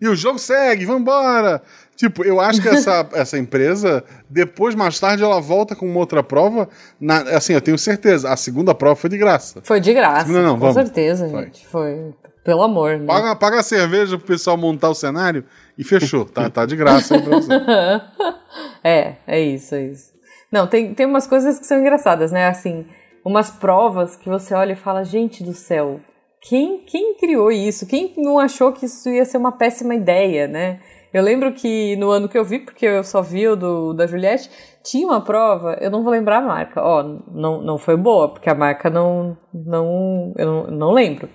[0.00, 1.62] E o jogo segue, vambora!
[1.96, 6.22] Tipo, eu acho que essa, essa empresa, depois, mais tarde, ela volta com uma outra
[6.22, 6.68] prova.
[7.00, 9.60] Na, assim, eu tenho certeza, a segunda prova foi de graça.
[9.62, 10.30] Foi de graça.
[10.30, 10.74] Não, não, com vamos.
[10.74, 11.44] certeza, Vai.
[11.44, 11.66] gente.
[11.66, 12.14] Foi.
[12.44, 13.06] Pelo amor, né?
[13.06, 15.44] Paga, paga a cerveja pro pessoal montar o cenário
[15.78, 16.24] e fechou.
[16.24, 17.52] Tá, tá de graça aí pra você.
[18.82, 20.12] é, é isso, é isso.
[20.50, 22.48] Não, tem, tem umas coisas que são engraçadas, né?
[22.48, 22.84] Assim,
[23.24, 26.00] umas provas que você olha e fala, gente do céu,
[26.40, 27.86] quem, quem criou isso?
[27.86, 30.80] Quem não achou que isso ia ser uma péssima ideia, né?
[31.12, 34.06] Eu lembro que no ano que eu vi, porque eu só vi o do, da
[34.06, 34.48] Juliette,
[34.82, 36.82] tinha uma prova, eu não vou lembrar a marca.
[36.82, 39.36] Ó, não, não foi boa, porque a marca não.
[39.52, 41.28] não eu não, não lembro.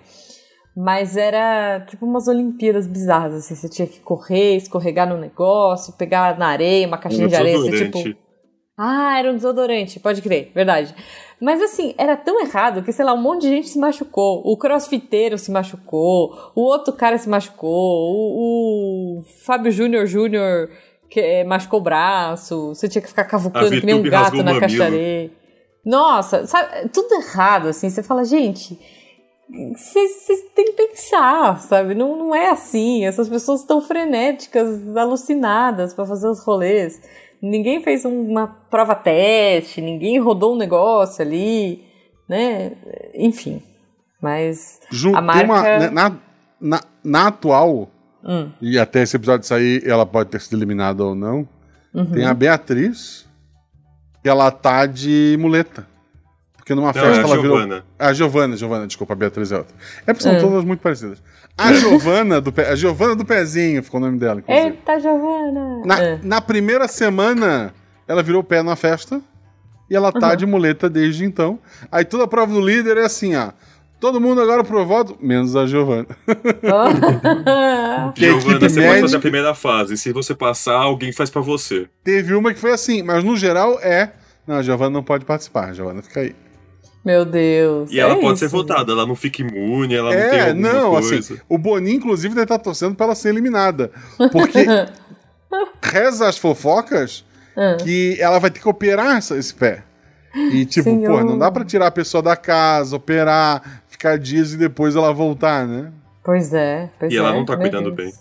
[0.76, 3.56] Mas era tipo umas Olimpíadas bizarras, assim.
[3.56, 7.58] Você tinha que correr, escorregar no negócio, pegar na areia, uma caixinha Um de areia,
[7.58, 8.16] você, tipo.
[8.78, 10.94] Ah, era um desodorante, pode crer, verdade.
[11.39, 14.41] Mas assim, era tão errado que, sei lá, um monte de gente se machucou.
[14.43, 20.69] O crossfiteiro se machucou, o outro cara se machucou, o, o Fábio Júnior Júnior
[21.10, 24.60] que, eh, machucou o braço, você tinha que ficar cavucando que nem um gato na
[24.60, 25.32] caixa areia.
[25.86, 27.89] Nossa, sabe, tudo errado, assim.
[27.89, 28.78] Você fala, gente,
[29.73, 31.95] vocês têm que pensar, sabe?
[31.95, 33.06] Não, não é assim.
[33.06, 37.02] Essas pessoas estão frenéticas, alucinadas para fazer os rolês.
[37.41, 41.84] Ninguém fez uma prova teste, ninguém rodou um negócio ali,
[42.28, 42.73] né?
[43.15, 43.62] Enfim.
[44.21, 45.39] Mas Ju, a marca.
[45.39, 46.15] tem uma, né, na,
[46.60, 47.89] na, na atual,
[48.23, 51.47] Hum, e até esse episódio sair, ela pode ter sido eliminada ou não,
[51.93, 52.06] uhum.
[52.12, 53.26] tem a Beatriz,
[54.21, 55.88] que ela tá de muleta.
[56.58, 57.58] Porque numa Não, festa é a ela virou.
[57.60, 57.86] Giovana.
[57.97, 59.73] A Giovana, Giovana, desculpa, a Beatriz é outra.
[60.06, 60.41] É porque são É.
[60.41, 61.21] todas muito parecidas.
[61.58, 64.67] A Giovana do, Pe- a Giovana do Pezinho ficou o nome dela, inclusive.
[64.67, 65.82] Eita, Giovana!
[65.86, 66.20] Na, É.
[66.22, 67.74] na primeira semana,
[68.08, 69.20] ela virou o pé na festa.
[69.89, 70.36] E ela tá Uhum.
[70.36, 71.58] de muleta desde então.
[71.91, 73.52] Aí toda a prova do líder é assim, ó.
[74.00, 76.06] Todo mundo agora pro voto, menos a Giovana.
[76.63, 78.12] Oh.
[78.15, 79.98] Giovana, você médica- pode fazer a primeira fase.
[79.98, 81.88] Se você passar, alguém faz pra você.
[82.04, 84.12] Teve uma que foi assim, mas no geral é.
[84.46, 86.36] Não, a Giovana não pode participar, a Giovana fica aí.
[87.08, 87.89] Meu Deus.
[87.89, 88.56] E ela é pode ser isso.
[88.58, 91.20] votada, ela não fica imune, ela não tem É, alguma não, coisa.
[91.20, 93.91] assim, o Boninho, inclusive, deve estar torcendo pra ela ser eliminada.
[94.32, 94.65] Porque
[95.82, 97.24] reza as fofocas
[97.56, 97.78] Ah.
[97.82, 99.84] que ela vai ter que operar esse pé.
[100.36, 101.20] E, tipo, Senhor.
[101.20, 105.12] pô, não dá pra tirar a pessoa da casa, operar, ficar dias e depois ela
[105.13, 105.91] voltar, né?
[106.24, 106.89] Pois é.
[107.00, 108.12] Pois E ela é, não tá cuidando Deus.
[108.12, 108.13] bem.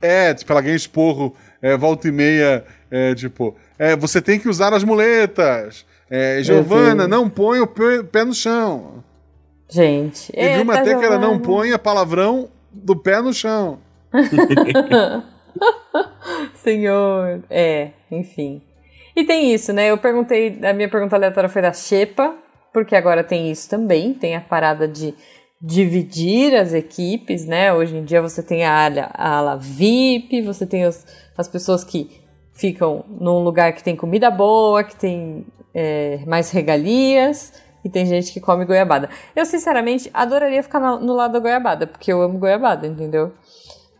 [0.00, 4.48] É, tipo, ela ganha esporro, é, volta e meia, é, tipo, é, você tem que
[4.48, 5.84] usar as muletas.
[6.10, 9.04] É, Giovana, não põe o pé, no chão.
[9.68, 10.32] Gente.
[10.32, 13.78] Teve uma eita, até que ela não põe palavrão do pé no chão.
[16.54, 17.42] Senhor.
[17.50, 18.62] É, enfim.
[19.16, 19.90] E tem isso, né?
[19.90, 22.34] Eu perguntei, a minha pergunta aleatória foi da Xepa,
[22.72, 25.14] porque agora tem isso também, tem a parada de
[25.60, 27.72] dividir as equipes, né?
[27.72, 31.04] Hoje em dia você tem a ala, a ala VIP, você tem os-
[31.36, 32.20] as pessoas que
[32.52, 35.44] ficam num lugar que tem comida boa, que tem
[35.78, 37.52] é, mais regalias,
[37.84, 39.08] e tem gente que come goiabada.
[39.36, 43.32] Eu, sinceramente, adoraria ficar no, no lado da goiabada, porque eu amo goiabada, entendeu?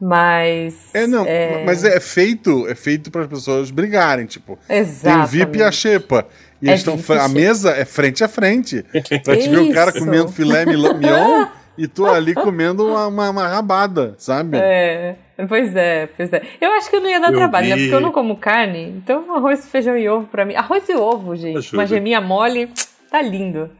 [0.01, 0.95] Mas.
[0.95, 1.64] É, não, é...
[1.64, 4.59] mas é feito, é feito para as pessoas brigarem, tipo.
[4.69, 5.31] Exatamente.
[5.31, 6.27] Tem o VIP e a Xepa.
[6.61, 6.99] E É estão.
[7.21, 8.85] A mesa é frente a frente.
[9.25, 11.47] Pra te ver o cara comendo filé mignon
[11.79, 14.59] e tu ali comendo uma, uma, uma rabada, sabe?
[14.59, 15.17] É,
[15.49, 16.43] pois é, pois é.
[16.61, 17.77] Eu acho que eu não ia dar Eu trabalho, né?
[17.77, 18.91] vi- Porque eu não como carne.
[18.97, 20.55] Então, arroz, feijão e ovo pra mim.
[20.55, 21.57] Arroz e ovo, gente.
[21.59, 21.77] Ajuda.
[21.79, 22.69] Uma geminha mole,
[23.11, 23.71] tá lindo.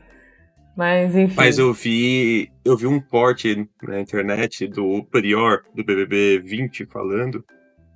[0.77, 1.35] Mas, enfim.
[1.37, 7.45] Mas eu vi, eu vi um porte na internet do Prior, do BBB 20, falando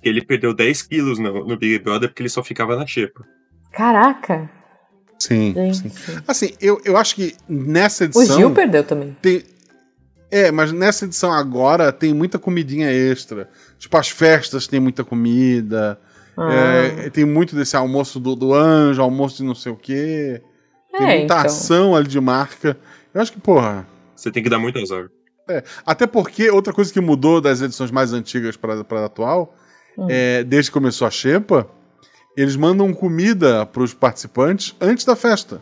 [0.01, 3.23] que ele perdeu 10 quilos no, no Big Brother porque ele só ficava na xepa.
[3.71, 4.49] Caraca,
[5.17, 5.89] Sim, sim.
[6.27, 8.35] Assim, eu, eu acho que nessa O edição.
[8.37, 9.15] Gil perdeu também.
[9.21, 9.41] tem.
[10.33, 13.47] É, mas nessa edição agora tem muita comidinha extra.
[13.77, 15.99] Tipo, as festas tem muita comida.
[16.35, 16.51] Ah.
[16.51, 20.41] É, tem muito desse almoço do, do anjo, almoço de não sei o quê.
[20.91, 21.37] Tem É, muita então.
[21.37, 22.75] ação ali de marca.
[23.13, 23.87] Eu acho que, porra.
[24.15, 25.07] Você tem que dar muito azar.
[25.85, 29.55] Até porque outra coisa que mudou das edições mais antigas para a atual,
[29.95, 30.07] Hum.
[30.09, 31.67] é, desde que começou a Xepa,
[32.35, 35.61] eles mandam comida para os participantes antes da festa.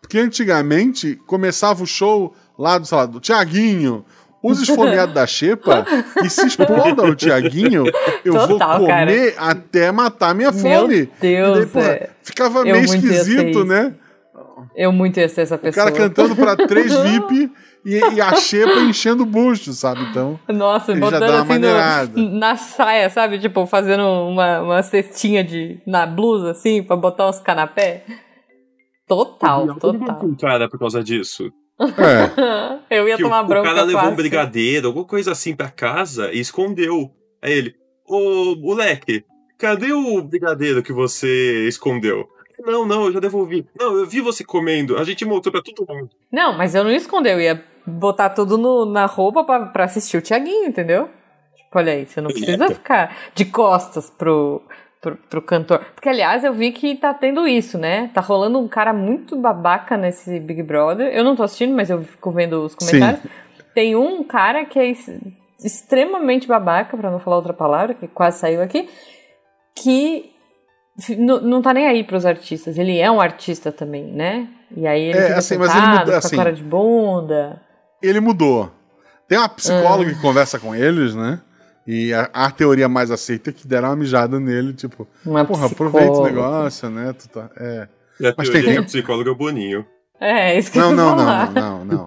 [0.00, 4.04] Porque antigamente começava o show lá do, sei lá, do Tiaguinho.
[4.42, 5.86] Os esfomeados da Xepa,
[6.22, 7.84] e se explodam o Tiaguinho,
[8.22, 11.08] eu Total, vou comer até matar minha fome.
[11.18, 12.10] Deus, E daí, porra, é.
[12.22, 13.94] Ficava Eu meio esquisito, né?
[14.76, 15.86] Eu muito ia ser essa O pessoa.
[15.86, 17.50] cara cantando pra três VIP
[17.86, 20.02] e, e a Xepa enchendo o busto, sabe?
[20.10, 20.38] Então.
[20.48, 23.38] Nossa, Ele já botando dá uma assim no, na saia, sabe?
[23.38, 28.04] Tipo, fazendo uma, uma cestinha de, na blusa, assim, pra botar uns canapé.
[29.08, 30.16] Total, Eu não total.
[30.16, 31.50] com o cara por causa disso.
[31.80, 32.84] É.
[32.98, 35.68] Eu ia Que o, tomar o bronca cara levou um brigadeiro, alguma coisa assim pra
[35.70, 37.10] casa e escondeu.
[37.42, 37.74] Aí ele,
[38.06, 39.24] ô moleque,
[39.58, 42.28] cadê o brigadeiro que você escondeu?
[42.60, 43.66] Não, não, eu já devolvi.
[43.78, 44.96] Não, eu vi você comendo.
[44.96, 46.10] A gente mostrou pra todo mundo.
[46.32, 49.84] Não, mas eu não ia esconder, eu ia botar tudo no- na roupa pra, pra
[49.84, 51.08] assistir o Tiaguinho, entendeu?
[51.56, 52.74] Tipo, olha aí, você não precisa Eita.
[52.76, 54.62] ficar de costas pro,
[55.10, 55.80] pro, pro cantor.
[55.94, 58.10] Porque, aliás, eu vi que tá tendo isso, né?
[58.14, 61.08] Tá rolando um cara muito babaca nesse Big Brother.
[61.14, 63.20] Eu não tô assistindo, mas eu fico vendo os comentários.
[63.74, 65.10] Tem um cara que é ex-
[65.62, 68.88] extremamente babaca, pra não falar outra palavra, que quase saiu aqui,
[69.76, 70.30] que
[71.18, 72.78] não não tá nem aí pros artistas.
[72.78, 74.48] Ele é um artista também, né?
[74.76, 76.62] E aí ele É, fica assim, mas ele sentado, muda- com a assim, cara de
[76.62, 77.60] bunda.
[78.02, 78.70] Ele mudou.
[79.28, 79.48] Tem uma Ah.
[79.48, 81.40] psicóloga que conversa com eles, né?
[81.86, 85.66] E a, a teoria mais aceita é que deram uma mijada nele, tipo, Uma porra,
[85.66, 87.12] aproveita o negócio, né?
[87.12, 87.88] Tu tá, é.
[88.20, 89.84] E a Mas teoria tem- é que o psicólogo é o Boninho.
[90.20, 91.52] É, isso que Não, eu não, falar.
[91.52, 92.06] não, não,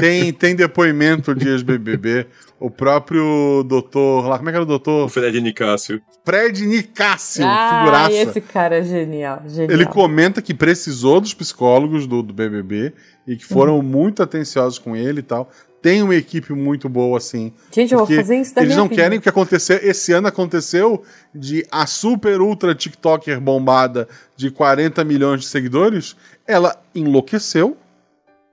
[0.00, 2.26] Tem, tem depoimento de ex-BBB.
[2.58, 5.08] O próprio doutor, lá, como é que era o O doutor?
[5.10, 6.00] Fred Nicásio.
[6.24, 8.12] Fred Nicásio, Ah, figuraça.
[8.12, 9.70] esse cara é genial, genial.
[9.70, 12.94] Ele comenta que precisou dos psicólogos do, do BBB
[13.26, 13.82] e que foram Uhum.
[13.82, 15.48] muito atenciosos com ele e tal.
[15.82, 17.52] Tem uma equipe muito boa, assim.
[17.72, 19.02] Gente, eu vou fazer isso da Eles não vida.
[19.02, 19.78] querem o que aconteceu.
[19.82, 21.02] Esse ano aconteceu
[21.34, 26.14] de a super ultra TikToker bombada de 40 milhões de seguidores.
[26.46, 27.76] Ela enlouqueceu,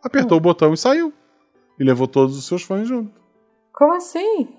[0.03, 0.39] apertou Hum.
[0.39, 1.13] o botão e saiu.
[1.79, 3.11] E levou todos os seus fãs junto.
[3.71, 4.49] Como assim?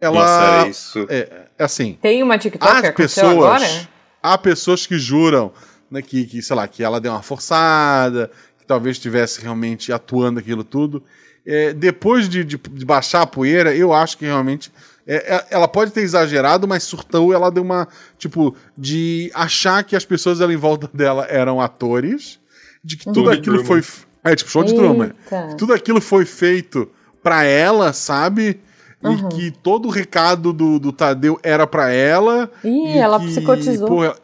[0.00, 0.20] Ela.
[0.20, 1.06] Nossa, é isso.
[1.08, 1.98] é, assim.
[2.00, 3.60] Tem uma TikTok que As aconteceu agora?
[3.60, 3.88] pessoas.
[4.22, 5.52] Há pessoas que juram
[5.90, 10.38] né, que, que, sei lá, que ela deu uma forçada, que talvez estivesse realmente atuando
[10.40, 11.02] aquilo tudo.
[11.46, 14.72] É, depois de, de- de baixar a poeira, eu acho que realmente.
[15.06, 17.86] é, é, ela pode ter exagerado, mas surtou, ela deu uma.
[18.18, 22.38] Tipo, de achar que as pessoas ali em volta dela eram atores,
[22.82, 23.82] de que tudo aquilo foi.
[24.24, 25.12] É, tipo, show de Truman.
[25.24, 25.54] Eita.
[25.58, 26.90] Tudo aquilo foi feito
[27.22, 28.58] pra ela, sabe?
[29.02, 29.12] Uhum.
[29.12, 32.50] E que todo o recado do, do Tadeu era pra ela.
[32.64, 34.02] Ih, e ela que, psicotizou.
[34.02, 34.16] ela-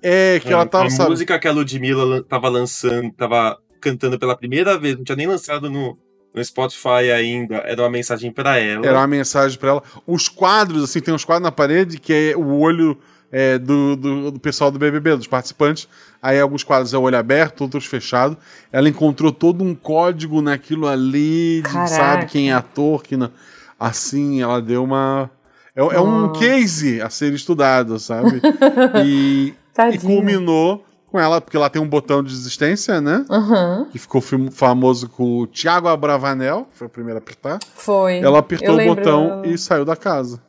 [0.00, 1.10] é, que ela tava, a sabe?
[1.10, 5.68] música que a Ludmilla tava lançando, tava cantando pela primeira vez, não tinha nem lançado
[5.68, 5.98] no,
[6.34, 8.86] no Spotify ainda, era uma mensagem pra ela.
[8.86, 9.82] Era uma mensagem pra ela.
[10.06, 12.98] Os quadros, assim, tem uns quadros na parede que é o olho
[13.30, 15.88] é, do, do, do pessoal do BBB, dos participantes.
[16.22, 18.36] Aí alguns quadros é o olho aberto, outros fechado.
[18.72, 23.30] Ela encontrou todo um código naquilo ali, de, sabe quem é ator, que não.
[23.78, 25.30] Assim, ela deu uma.
[25.74, 28.40] É, é um case a ser estudado, sabe?
[29.04, 29.54] e,
[29.92, 33.24] e culminou com ela, porque ela tem um botão de desistência, né?
[33.30, 37.58] Aham, Que ficou fam- famoso com o Thiago Abravanel, que foi o primeiro a apertar.
[37.74, 38.18] foi.
[38.18, 40.40] Ela apertou Eu o botão e saiu da casa.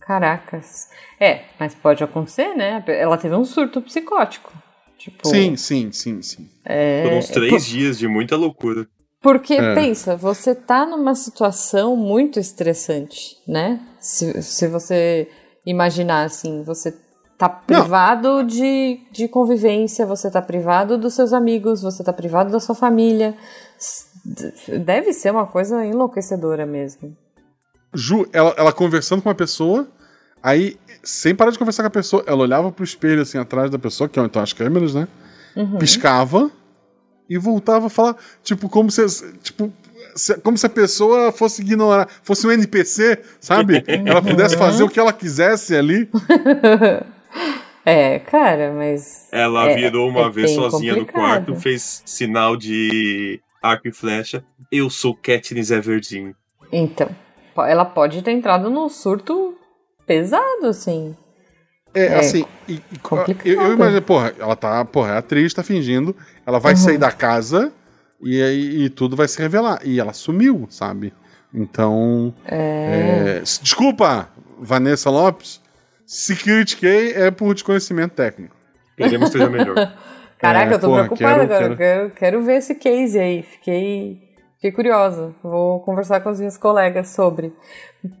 [0.00, 0.88] Caracas.
[1.20, 2.82] É, mas pode acontecer, né?
[2.88, 4.52] Ela teve um surto psicótico.
[4.98, 6.48] Tipo, Sim, sim, sim, sim.
[6.64, 8.86] é, Foram uns três por- dias de muita loucura.
[9.22, 9.74] Porque, É.
[9.74, 13.80] pensa, você tá numa situação muito estressante, né?
[13.98, 15.28] Se, se você
[15.64, 16.62] imaginar, assim.
[16.64, 16.94] Você
[17.40, 22.60] tá privado de, de convivência, você tá privado dos seus amigos, você tá privado da
[22.60, 23.34] sua família.
[24.84, 27.16] Deve ser uma coisa enlouquecedora mesmo.
[27.94, 29.88] Ju, ela, ela conversando com uma pessoa,
[30.42, 33.78] aí, sem parar de conversar com a pessoa, ela olhava pro espelho, assim, atrás da
[33.78, 35.08] pessoa, que é estão as câmeras, né?
[35.56, 35.78] Uhum.
[35.78, 36.50] Piscava
[37.26, 39.02] e voltava a falar, tipo, como se,
[39.42, 39.72] tipo,
[40.14, 43.82] se- como se a pessoa fosse ignorar, fosse um NPC, sabe?
[43.88, 46.06] ela pudesse fazer o que ela quisesse ali.
[47.84, 49.28] É, cara, mas.
[49.32, 51.46] Ela é- virou uma é vez sozinha no complicado.
[51.46, 54.44] quarto, fez sinal de arco e flecha.
[54.70, 56.34] Eu sou Katniss Everdeen.
[56.72, 57.08] Então,
[57.66, 59.54] ela pode ter entrado num surto
[60.06, 61.16] pesado, assim.
[61.92, 63.46] É, É, assim, e- e- complicado.
[63.46, 66.14] eu, eu imagino, porra, ela tá, porra, é atriz, tá fingindo,
[66.46, 66.62] ela Uhum.
[66.62, 67.72] vai sair da casa
[68.20, 69.80] e aí e tudo vai se revelar.
[69.84, 71.12] E ela sumiu, sabe?
[71.52, 72.32] Então.
[72.46, 74.28] é, s- desculpa,
[74.60, 75.60] Vanessa Lopes.
[76.12, 78.56] Se critiquei é por desconhecimento técnico.
[78.96, 79.76] Queremos que seja melhor.
[80.36, 81.76] Caraca, É, eu tô porra, preocupada quero- agora.
[81.76, 83.44] Quero, quero ver esse case aí.
[83.44, 84.20] Fiquei,
[84.56, 85.32] fiquei curiosa.
[85.40, 87.52] Vou conversar com as minhas colegas sobre.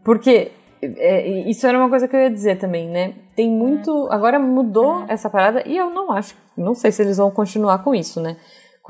[0.04, 3.14] Porque é, isso era uma coisa que eu ia dizer também, né?
[3.34, 4.06] Tem muito.
[4.08, 6.36] Agora mudou essa parada e eu não acho.
[6.56, 8.36] Não sei se eles vão continuar com isso, né?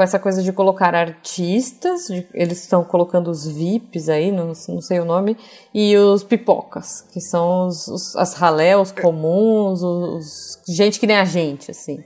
[0.01, 4.81] Com essa coisa de colocar artistas, de- eles estão colocando os VIPs aí, não, não
[4.81, 5.37] sei o nome,
[5.75, 11.19] e os pipocas, que são os, os- as ralé, os comuns, os, gente que nem
[11.19, 12.03] a gente, assim.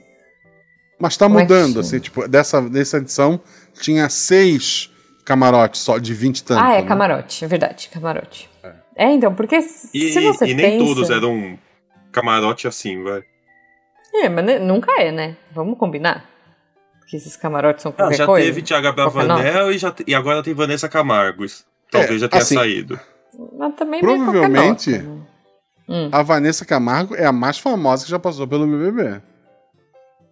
[0.99, 1.79] Mas tá Como é mudando, chama?
[1.79, 3.39] assim, tipo, dessa, dessa edição
[3.79, 4.91] tinha seis
[5.23, 6.59] camarotes só, de 20 e tanto.
[6.61, 6.87] Ah, é né?
[6.89, 8.49] camarote, é verdade, camarote.
[8.93, 10.85] É, então, porque se E, se você e nem pensa...
[10.85, 11.57] todos eram
[12.11, 13.23] camarote assim, vai.
[14.13, 15.37] É, mas nunca é, né?
[15.53, 16.34] Vamos combinar?
[17.07, 18.45] Que esses camarotes são Ah, qualquer já coisa.
[18.45, 21.45] teve Thiago Qualquer Abravanel e, já, e agora tem Vanessa Camargo.
[21.91, 22.99] Talvez É, já tenha assim, saído.
[23.57, 25.21] Mas também é Provavelmente- nota, né?
[25.87, 26.09] Hum.
[26.11, 29.21] A Vanessa Camargo é a mais famosa que já passou pelo BBB.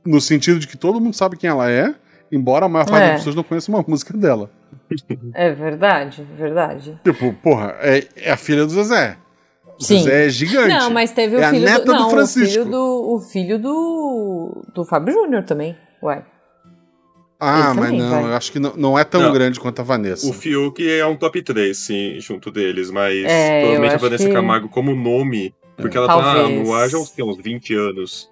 [0.05, 1.93] No sentido de que todo mundo sabe quem ela é,
[2.31, 3.07] embora a maior parte É.
[3.09, 4.49] das pessoas não conheça uma música dela.
[5.35, 6.99] É verdade, verdade.
[7.03, 9.15] Tipo, porra, é, é a filha do Zezé.
[9.79, 9.99] O Sim.
[9.99, 10.67] Zezé é gigante.
[10.69, 11.85] Não, mas teve o É a filho neta do...
[11.85, 12.49] do Não, o Francisco.
[12.51, 13.13] filho do...
[13.15, 14.63] O filho do...
[14.73, 16.23] Do Fábio Júnior também, ué.
[17.43, 18.23] Ah, Ele mas também não, vai.
[18.31, 19.33] eu acho que não, não é tão Não.
[19.33, 20.27] grande quanto a Vanessa.
[20.27, 24.33] O Fiuk é um top 3, sim, junto deles, mas É, provavelmente a Vanessa que-
[24.33, 26.65] Camargo como nome, porque ela tá Talvez.
[26.67, 28.29] no ar já uns, uns 20 anos.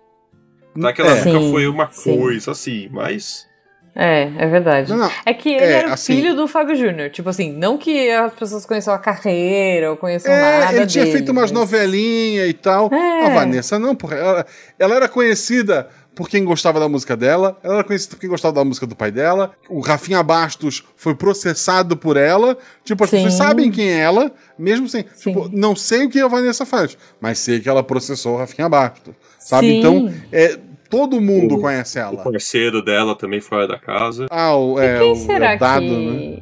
[0.76, 1.20] Naquela É.
[1.20, 2.18] época Sim, foi uma sim.
[2.18, 3.46] coisa assim, mas.
[3.94, 4.90] É, é verdade.
[4.90, 5.12] Não, não.
[5.26, 7.10] É que ele É, era o assim- filho do Fábio Júnior.
[7.10, 11.04] Tipo assim, não que as pessoas conheçam a carreira ou conheçam É, nada ele tinha
[11.04, 12.90] dele, feito umas mas- novelinhas e tal.
[12.94, 13.26] É.
[13.26, 14.16] A Vanessa não, porra.
[14.16, 14.46] Ela,
[14.80, 18.54] ela era conhecida por quem gostava da música dela, ela era conhecida por quem gostava
[18.56, 19.52] da música do pai dela.
[19.70, 22.58] O Rafinha Bastos foi processado por ela.
[22.84, 23.18] Tipo, as Sim.
[23.18, 25.06] pessoas sabem quem é ela, mesmo sem.
[25.14, 25.32] Sim.
[25.34, 28.68] Tipo, não sei o que a Vanessa faz, mas sei que ela processou o Rafinha
[28.68, 29.14] Bastos.
[29.40, 29.68] Sabe?
[29.68, 29.80] Sim.
[29.80, 32.24] Então, é, todo mundo O- conhece O ela.
[32.24, 34.28] parceiro dela também fora da casa.
[34.30, 35.90] Ah, o, é, Quem o, será é o dado, que.
[36.08, 36.42] né?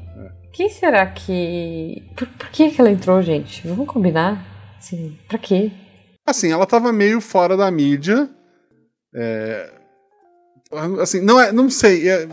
[0.51, 2.03] Quem será que.
[2.17, 3.65] Por, por que, que ela entrou, gente?
[3.67, 4.45] Vamos combinar?
[4.77, 5.71] Assim, pra quê?
[6.25, 8.29] Assim, ela tava meio fora da mídia.
[9.13, 9.72] É,
[11.02, 11.52] Assim, não é.
[11.52, 12.08] Não sei.
[12.10, 12.28] é-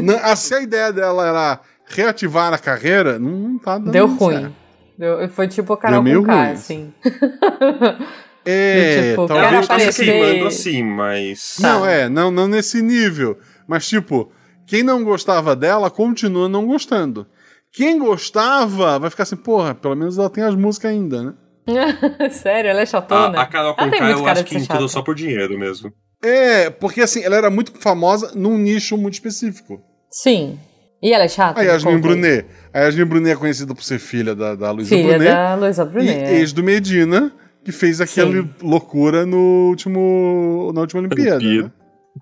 [0.00, 4.54] não, assim, a ideia dela era reativar a carreira, não, não tá dando Deu ruim.
[4.96, 6.52] Deu- foi tipo a Carol meio com K, ruim.
[6.52, 6.94] assim.
[8.50, 9.66] É, tipo, talvez.
[9.66, 10.04] Tá aparecer.
[10.06, 11.56] queimando assim, mas.
[11.60, 11.90] Não, Tá.
[11.90, 13.38] é, não, não nesse nível.
[13.66, 14.32] Mas, tipo,
[14.66, 17.26] quem não gostava dela continua não gostando.
[17.70, 21.34] Quem gostava vai ficar assim, porra, pelo menos ela tem as músicas ainda, né?
[22.30, 23.38] Sério, ela é chatona?
[23.38, 24.88] A, a Carol Ela tem Conká muito eu acho que entrou chata.
[24.88, 25.92] só por dinheiro mesmo.
[26.22, 29.80] É, porque assim, ela era muito famosa num nicho muito específico.
[30.10, 30.58] Sim.
[31.00, 31.60] E ela é chata?
[31.60, 31.98] A Yasmin.
[31.98, 32.46] Brunet.
[32.72, 35.32] A Yasmin Brunet é conhecida por ser filha da, da Luísa Filha Brunet.
[35.32, 36.30] da Luísa Brunet.
[36.32, 37.32] E ex do Medina,
[37.64, 38.50] que fez aquela Sim.
[38.62, 41.36] loucura no último, na última Olimpíada.
[41.36, 41.72] Olimpíada.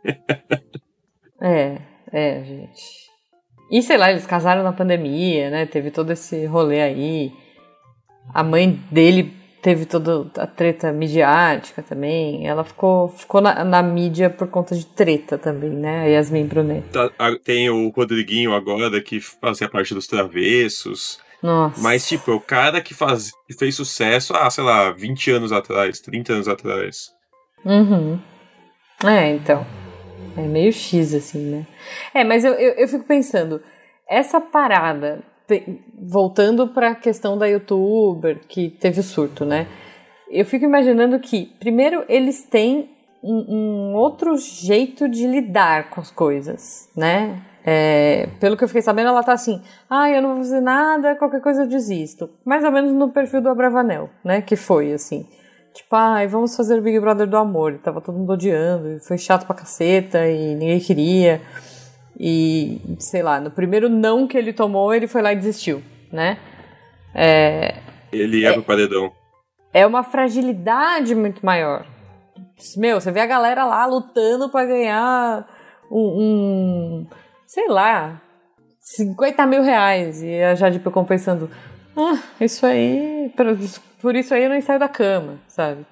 [0.04, 0.16] né?
[1.38, 1.76] É,
[2.12, 2.82] é, gente.
[3.70, 5.66] E sei lá, eles casaram na pandemia, né?
[5.66, 7.30] Teve todo esse rolê aí.
[8.32, 12.46] A mãe dele teve toda a treta midiática também.
[12.46, 16.02] Ela ficou, ficou na, na mídia por conta de treta também, né?
[16.02, 16.84] A Yasmin Brunet.
[16.92, 17.10] Tá-
[17.44, 21.18] Tem o Rodriguinho agora que fazia parte dos travessos.
[21.42, 21.80] Nossa.
[21.82, 26.00] Mas, tipo, o cara que, faz, que fez sucesso há, sei lá, 20 anos atrás,
[26.00, 27.10] 30 anos atrás.
[27.64, 28.18] Uhum.
[29.04, 29.66] É, então.
[30.36, 31.66] É meio X, assim, né?
[32.14, 33.60] É, mas eu, eu, eu fico pensando,
[34.08, 35.20] essa parada,
[35.98, 39.66] voltando pra questão da youtuber, que teve o surto, né?
[40.30, 42.90] Eu fico imaginando que, primeiro, eles têm
[43.22, 47.42] um, um outro jeito de lidar com as coisas, né?
[47.64, 51.16] É, pelo que eu fiquei sabendo, ela tá assim, ah, eu não vou fazer nada,
[51.16, 52.30] qualquer coisa eu desisto.
[52.44, 54.40] Mais ou menos no perfil do Abravanel, né?
[54.40, 55.26] Que foi, assim.
[55.74, 57.78] Tipo, ai, vamos fazer o Big Brother do amor.
[57.82, 61.42] Tava todo mundo odiando, foi chato pra caceta, e ninguém queria.
[62.18, 66.38] E, sei lá, no primeiro não que ele tomou, ele foi lá e desistiu, né?
[67.14, 67.76] É,
[68.12, 69.12] Ele ia pro paredão.
[69.72, 71.86] é uma fragilidade muito maior.
[72.76, 75.46] Meu, você vê a galera lá lutando pra ganhar
[75.90, 77.06] um, um,
[77.46, 78.20] sei lá,
[78.80, 80.22] 50 mil reais.
[80.22, 81.50] E a Jade Picon pensando,
[81.96, 83.46] ah, isso aí, por,
[84.00, 85.84] por isso aí eu nem saio da cama, sabe?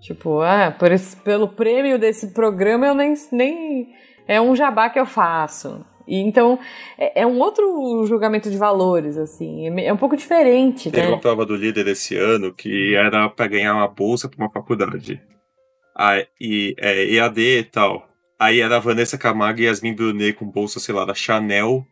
[0.00, 3.88] Tipo, ah, por esse, pelo prêmio desse programa eu nem, nem.
[4.26, 5.84] É um jabá que eu faço.
[6.06, 6.58] E então,
[6.96, 9.68] é, é um outro julgamento de valores, assim.
[9.80, 11.12] É, é um pouco diferente, Teve né?
[11.12, 15.20] uma prova do líder esse ano que era pra ganhar uma bolsa pra uma faculdade.
[15.96, 18.08] Aí, e, é, EAD e tal.
[18.38, 21.84] Aí era a Vanessa Camargo e Yasmin Brunet com bolsa, sei lá, da Chanel,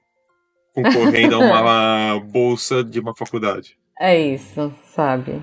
[0.74, 3.76] concorrendo a uma bolsa de uma faculdade.
[3.98, 5.40] É isso, sabe?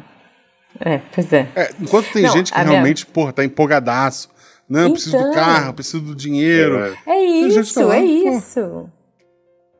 [0.79, 1.47] É, pois é.
[1.55, 4.29] É, enquanto tem Não, gente que a minha- realmente, porra, tá empolgadaço.
[4.71, 5.33] Não, eu preciso do Então.
[5.33, 6.79] carro, preciso do dinheiro.
[6.79, 6.97] É.
[7.07, 8.05] É isso, tá lá, é pô.
[8.07, 8.89] isso.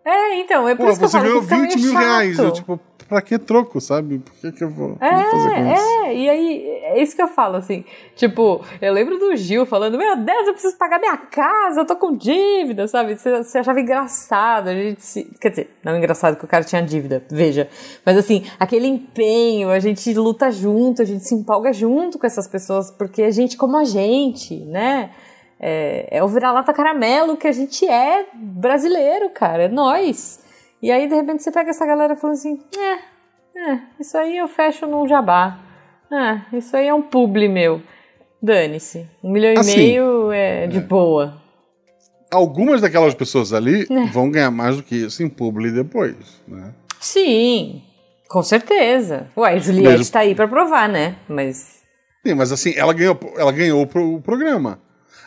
[0.04, 1.82] É, então, é por Pô, isso que eu você falo ganhou que fica meio 20
[1.82, 2.02] mil chato.
[2.02, 2.40] reais.
[2.40, 2.80] Eu, tipo,
[3.12, 4.20] pra que troco, sabe?
[4.20, 5.84] Por que, que eu vou, vou fazer com isso?
[5.84, 7.84] É, é, e aí, é isso que eu falo, assim.
[8.16, 11.98] Tipo, eu lembro do Gil falando: Meu Deus, eu preciso pagar minha casa, eu tô
[11.98, 13.18] com dívida, sabe?
[13.18, 15.26] Você, você achava engraçado, a gente se.
[15.42, 17.68] Quer dizer, não engraçado que o cara tinha dívida, veja.
[18.06, 22.48] Mas assim, aquele empenho, a gente luta junto, a gente se empolga junto com essas
[22.48, 25.12] pessoas, porque a gente, como a gente, né?
[25.60, 30.40] É, é o vira-lata caramelo que a gente é brasileiro, cara, é nós.
[30.82, 32.94] E aí, de repente, você pega essa galera falando assim: é,
[33.74, 35.60] é, isso aí eu fecho num jabá.
[36.12, 37.82] É, isso aí é um publi meu.
[38.42, 39.08] Dane-se.
[39.24, 41.40] Um milhão Assim, e meio é de boa.
[42.32, 44.06] Algumas daquelas pessoas ali É.
[44.08, 46.16] vão ganhar mais do que isso em publi depois,
[46.48, 46.74] né?
[47.00, 47.82] Sim,
[48.30, 49.28] com certeza.
[49.38, 51.18] Ué, a Juliette Mesmo- tá aí pra provar, né?
[51.28, 51.82] Mas.
[52.26, 54.80] Sim, mas assim, ela ganhou, ela ganhou o programa.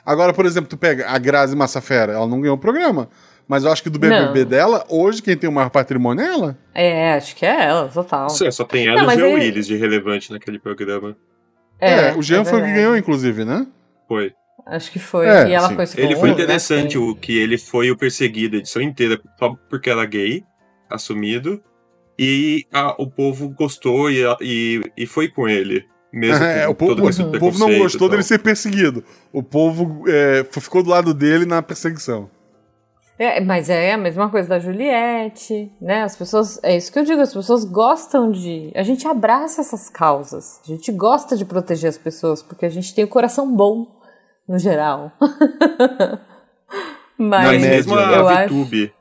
[0.04, 3.08] Agora, por exemplo, tu pega a Grazi Massafera, ela não ganhou o programa.
[3.46, 4.48] Mas eu acho que do BBB Não.
[4.48, 6.58] dela, hoje quem tem o maior patrimônio é ela.
[6.74, 8.30] É, acho que é ela, total.
[8.30, 11.14] Só, só tem ela Não, e o ele- Willis de relevante naquele programa.
[11.80, 13.66] É, o Jean foi o que ganhou, inclusive, né?
[14.08, 14.32] Foi.
[14.66, 15.26] Acho que foi.
[15.26, 15.74] É, e ela sim.
[15.74, 16.08] foi segunda.
[16.08, 16.34] Ele foi né?
[16.34, 16.98] interessante Sim.
[16.98, 20.42] o que ele foi o perseguido a edição inteira só porque era gay,
[20.88, 21.62] assumido.
[22.18, 25.84] E a- o povo gostou e, e, e foi com ele.
[26.12, 29.04] Mesmo É, o povo, o povo não gostou dele ser perseguido.
[29.32, 32.30] O povo é, ficou do lado dele na perseguição.
[33.18, 36.02] É, mas é a mesma coisa da Juliette, né?
[36.02, 36.58] As pessoas.
[36.64, 38.72] É isso que eu digo, as pessoas gostam de.
[38.74, 40.60] A gente abraça essas causas.
[40.64, 43.86] A gente gosta de proteger as pessoas, porque a gente tem o coração bom,
[44.48, 45.12] no geral.
[47.16, 48.54] mas Mas média, mesmo a eu acho.
[48.54, 48.92] VTube,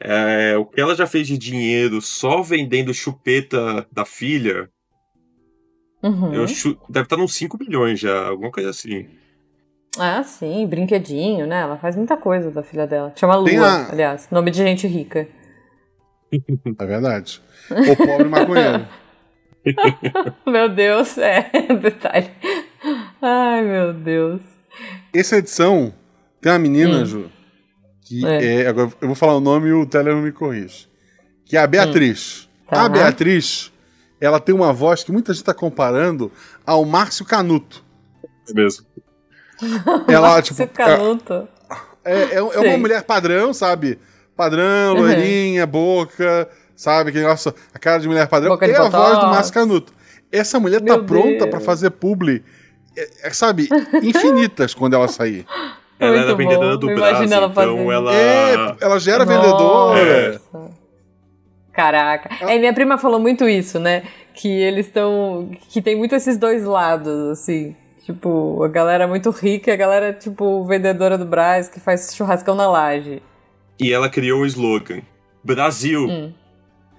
[0.00, 4.70] é, o que ela já fez de dinheiro só vendendo chupeta da filha,
[6.02, 6.32] Uhum.
[6.32, 9.08] eu chu- deve estar nos 5 milhões já, alguma coisa assim.
[10.00, 11.60] Ah, sim, brinquedinho, né?
[11.60, 13.12] Ela faz muita coisa da filha dela.
[13.16, 14.28] Chama Lua, a- aliás.
[14.30, 15.26] Nome de gente rica.
[16.32, 17.40] É verdade.
[17.70, 18.86] O pobre maconheiro.
[20.46, 22.30] Meu Deus, é, detalhe.
[23.20, 24.40] Ai, meu Deus.
[25.12, 25.92] Essa edição
[26.40, 27.04] tem uma menina, Hum.
[27.04, 27.30] Ju,
[28.02, 28.62] que É.
[28.62, 28.66] é.
[28.68, 30.86] Agora eu vou falar o nome e o Teller me corrige.
[31.44, 32.48] Que é a Beatriz.
[32.68, 32.84] Tá.
[32.84, 33.72] A Beatriz,
[34.20, 36.30] ela tem uma voz que muita gente está comparando
[36.64, 37.84] ao Márcio Canuto.
[38.48, 38.86] É mesmo.
[40.08, 41.48] Ela, tipo, Seu canuto.
[42.04, 42.76] é, é, é uma Sei.
[42.76, 43.98] mulher padrão, sabe?
[44.36, 45.00] Padrão, Uhum.
[45.02, 47.10] loirinha, boca, sabe?
[47.10, 48.50] Aquele negócio, a cara de mulher padrão.
[48.52, 49.26] Boca de e a voz do.
[49.26, 49.92] Márcio Canuto.
[50.30, 51.50] Essa mulher tá Meu pronta Deus.
[51.50, 52.44] pra fazer publi,
[52.96, 53.68] é, é, sabe?
[54.02, 55.44] Infinitas quando ela sair.
[55.98, 57.92] Ela Muito era vendedora bom, do imagina braço, ela então fazendo.
[57.92, 58.14] ela.
[58.14, 59.36] É, ela já era Nossa.
[59.40, 60.40] vendedora.
[61.72, 62.30] Caraca.
[62.48, 64.02] É, minha prima falou muito isso, né?
[64.34, 65.50] Que eles estão.
[65.70, 67.74] Que tem muito esses dois lados, assim.
[68.08, 72.66] Tipo, a galera muito rica a galera, tipo, vendedora do Brás que faz churrascão na
[72.66, 73.20] laje.
[73.78, 75.02] E ela criou um slogan:
[75.44, 76.06] Brasil.
[76.08, 76.32] Hum.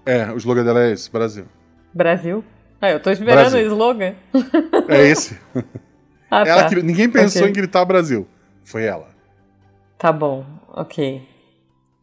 [0.05, 1.45] É, o slogan dela é esse, Brasil.
[1.91, 2.43] Brasil?
[2.79, 3.59] Ah, eu tô esperando Brasil.
[3.63, 4.13] o slogan.
[4.87, 5.35] É esse.
[6.31, 6.75] Ah, Ela tá.
[6.75, 7.49] ninguém pensou Ok.
[7.49, 8.27] em gritar Brasil.
[8.63, 9.07] Foi ela.
[9.97, 11.23] Tá bom, ok.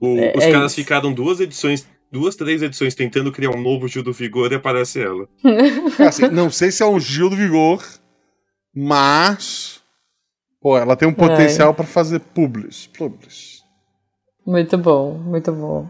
[0.01, 0.81] O- É- os é caras isso.
[0.83, 5.01] ficaram duas edições, duas, três edições tentando criar um novo Gil do Vigor e aparece
[5.01, 5.29] ela.
[6.01, 7.81] É assim, não sei se é um Gil do Vigor,
[8.77, 9.81] mas.
[10.61, 12.87] Pô, ela tem um potencial pra fazer publis.
[12.89, 13.63] Publis.
[14.47, 15.89] Muito bom, muito bom.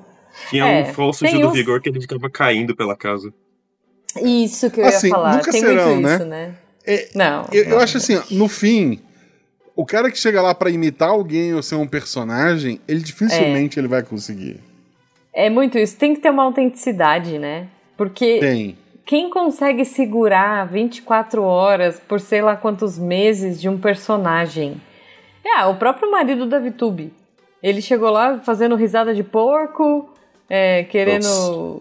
[0.51, 3.32] Tinha É, um falso Gil do Vigor que ele ficava caindo pela casa.
[4.22, 5.37] Isso que eu Assim, ia falar.
[5.37, 6.14] nunca Tem serão, muito né?
[6.16, 6.55] isso, né?
[6.87, 7.49] É, Não.
[7.53, 9.01] Eu, eu não, acho assim, ó, no fim,
[9.74, 13.89] o cara que chega lá pra imitar alguém ou ser um personagem, ele dificilmente ele
[13.89, 14.61] vai conseguir.
[15.34, 15.97] É muito isso.
[15.97, 17.68] Tem que ter uma autenticidade, né?
[17.97, 18.78] Porque Tem.
[19.07, 24.80] Quem consegue segurar 24 horas por sei lá quantos meses de um personagem?
[25.44, 27.14] É, ah, o próprio marido da VTube.
[27.62, 30.11] Ele chegou lá fazendo risada de porco,
[30.50, 31.80] é, querendo.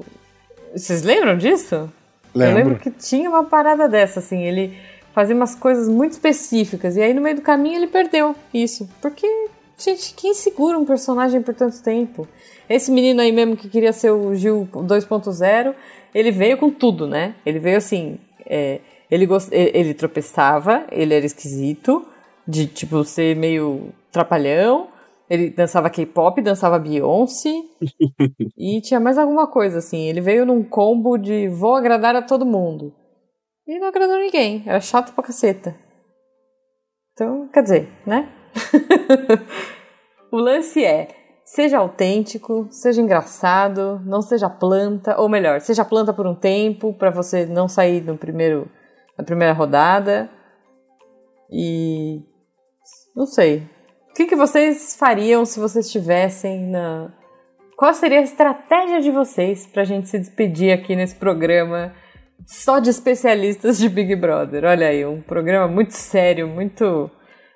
[0.71, 1.91] Vocês lembram disso?
[2.34, 2.59] Lembro.
[2.59, 4.43] Eu lembro que tinha uma parada dessa, assim.
[4.43, 4.78] Ele
[5.11, 6.95] fazia umas coisas muito específicas.
[6.95, 8.88] E aí, no meio do caminho, ele perdeu isso.
[9.01, 9.28] Porque,
[9.78, 12.28] gente, quem segura um personagem por tanto tempo?
[12.69, 15.73] Esse menino aí mesmo que queria ser o Gil 2.0,
[16.16, 17.36] ele veio com tudo, né?
[17.45, 18.18] Ele veio assim.
[18.45, 18.80] é,
[19.11, 19.51] ele, gost...
[19.51, 22.07] ele ele tropeçava, ele era esquisito,
[22.47, 24.88] de tipo ser meio trapalhão.
[25.30, 27.49] Ele dançava K-pop, dançava Beyoncé.
[28.57, 30.07] e tinha mais alguma coisa, assim.
[30.07, 32.93] Ele veio num combo de vou agradar a todo mundo.
[33.68, 34.63] E não agradou ninguém.
[34.66, 35.76] Era chato pra caceta.
[37.11, 38.30] Então, quer dizer, né?
[40.32, 41.09] o lance é:
[41.46, 47.12] seja autêntico, seja engraçado, não seja planta, ou melhor, seja planta por um tempo pra
[47.12, 48.68] você não sair no primeiro,
[49.16, 50.28] na primeira rodada.
[51.52, 52.24] E
[53.16, 53.70] não sei.
[54.10, 57.14] O que, que vocês fariam se vocês estivessem na.
[57.78, 61.93] Qual seria a estratégia de vocês pra gente se despedir aqui nesse programa
[62.46, 64.64] só de especialistas de Big Brother?
[64.64, 67.12] Olha aí, um programa muito sério, muito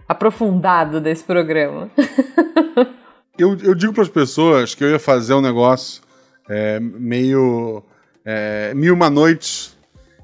[0.07, 1.89] aprofundado desse programa.
[3.39, 6.01] Eu, eu digo para as pessoas que eu ia fazer um negócio
[6.49, 7.83] é, meio.
[8.25, 9.77] É, mil uma noites.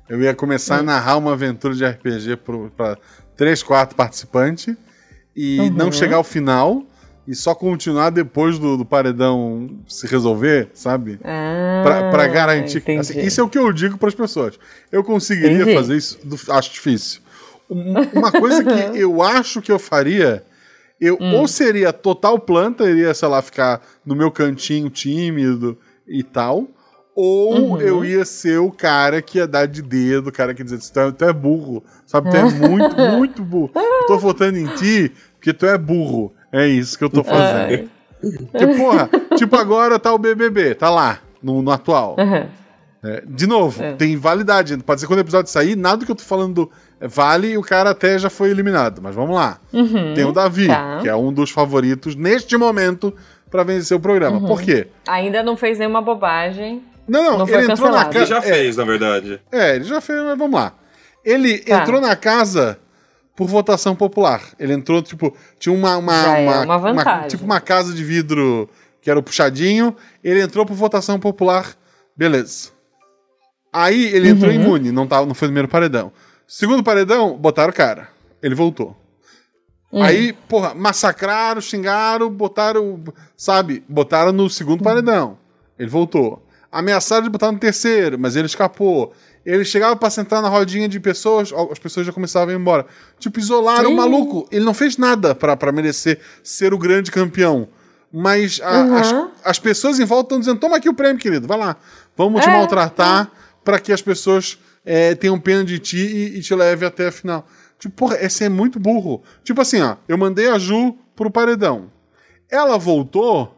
[0.07, 2.38] Eu ia começar a narrar uma aventura de RPG
[2.78, 2.97] para
[3.36, 4.76] três, quatro participantes
[5.36, 5.70] e Uhum.
[5.72, 6.84] não chegar ao final
[7.28, 11.20] e só continuar depois do, do paredão se resolver, sabe?
[11.24, 12.84] Ah, Pra, pra garantir.
[12.99, 14.59] assim, isso é o que eu digo para as pessoas.
[14.91, 15.74] Eu conseguiria Entendi.
[15.76, 17.22] fazer isso, do- acho difícil.
[17.70, 20.43] Um- Uma coisa que eu acho que eu faria,
[20.99, 21.35] eu Hum.
[21.35, 25.77] ou seria total planta, iria, sei lá, ficar no meu cantinho tímido
[26.07, 26.67] e tal,
[27.15, 27.81] ou Uhum.
[27.81, 30.79] eu ia ser o cara que ia dar de dedo, o cara que ia dizer,
[30.91, 32.29] tu é, tu é burro, sabe?
[32.29, 33.71] Tu é muito, muito burro.
[33.75, 36.33] Eu tô votando em ti porque tu é burro.
[36.51, 37.89] É isso que eu tô fazendo.
[38.57, 42.15] Tipo, porra, tipo agora tá o BBB, tá lá, no, no atual.
[42.17, 42.47] Aham.
[43.03, 43.93] É, de novo, É.
[43.93, 44.75] tem validade.
[44.77, 46.71] Pode ser quando o episódio sair, nada que eu tô falando
[47.01, 49.01] vale e o cara até já foi eliminado.
[49.01, 49.59] Mas vamos lá.
[49.73, 50.13] Uhum.
[50.13, 50.99] Tem o Davi, tá.
[51.01, 53.13] que é um dos favoritos neste momento
[53.49, 54.37] pra vencer o programa.
[54.37, 54.47] Uhum.
[54.47, 54.87] Por quê?
[55.07, 56.81] Ainda não fez nenhuma bobagem.
[57.07, 58.01] Não, não, Não ele entrou na.
[58.05, 58.25] Ele casa.
[58.25, 59.39] já fez, na verdade.
[59.51, 60.73] É, ele já fez, mas vamos lá.
[61.23, 61.81] Ele Tá.
[61.81, 62.79] entrou na casa
[63.35, 64.41] por votação popular.
[64.59, 65.97] Ele entrou, tipo, tinha uma.
[65.97, 67.27] uma, é uma vantagem.
[67.29, 68.67] tipo uma casa de vidro
[69.01, 69.95] que era o puxadinho.
[70.23, 71.75] Ele entrou por votação popular.
[72.17, 72.69] Beleza.
[73.71, 74.61] Aí ele entrou Uhum.
[74.61, 76.11] imune, não, tava, não foi no primeiro paredão.
[76.47, 78.09] Segundo paredão, botaram o cara.
[78.41, 78.95] Ele voltou.
[79.91, 80.01] Hum.
[80.03, 83.03] Aí, porra, massacraram, xingaram, botaram,
[83.35, 85.37] sabe, botaram no segundo paredão.
[85.77, 86.45] Ele voltou.
[86.71, 89.13] Ameaçaram de botar no terceiro, mas ele escapou.
[89.45, 92.85] Ele chegava pra sentar na rodinha de pessoas, as pessoas já começavam a ir embora.
[93.19, 93.95] Tipo, isolaram o Ih.
[93.95, 94.47] maluco.
[94.51, 97.67] Ele não fez nada pra pra merecer ser o grande campeão.
[98.11, 98.95] Mas a- Uhum.
[98.97, 101.77] as, as pessoas em volta estão dizendo: toma aqui o prêmio, querido, vai lá.
[102.17, 103.29] Vamos te É, maltratar
[103.63, 107.11] pra que as pessoas é, tenham pena de ti e, e te leve até a
[107.11, 107.47] final.
[107.79, 109.23] Tipo, porra, esse é muito burro.
[109.43, 111.91] Tipo assim, ó, eu mandei a Ju pro paredão.
[112.49, 113.53] Ela voltou,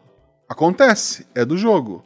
[0.49, 2.03] acontece, é do jogo.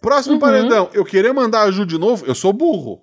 [0.00, 0.40] Próximo Uhum.
[0.40, 3.00] paredão, eu querer mandar a Ju de novo, eu sou burro.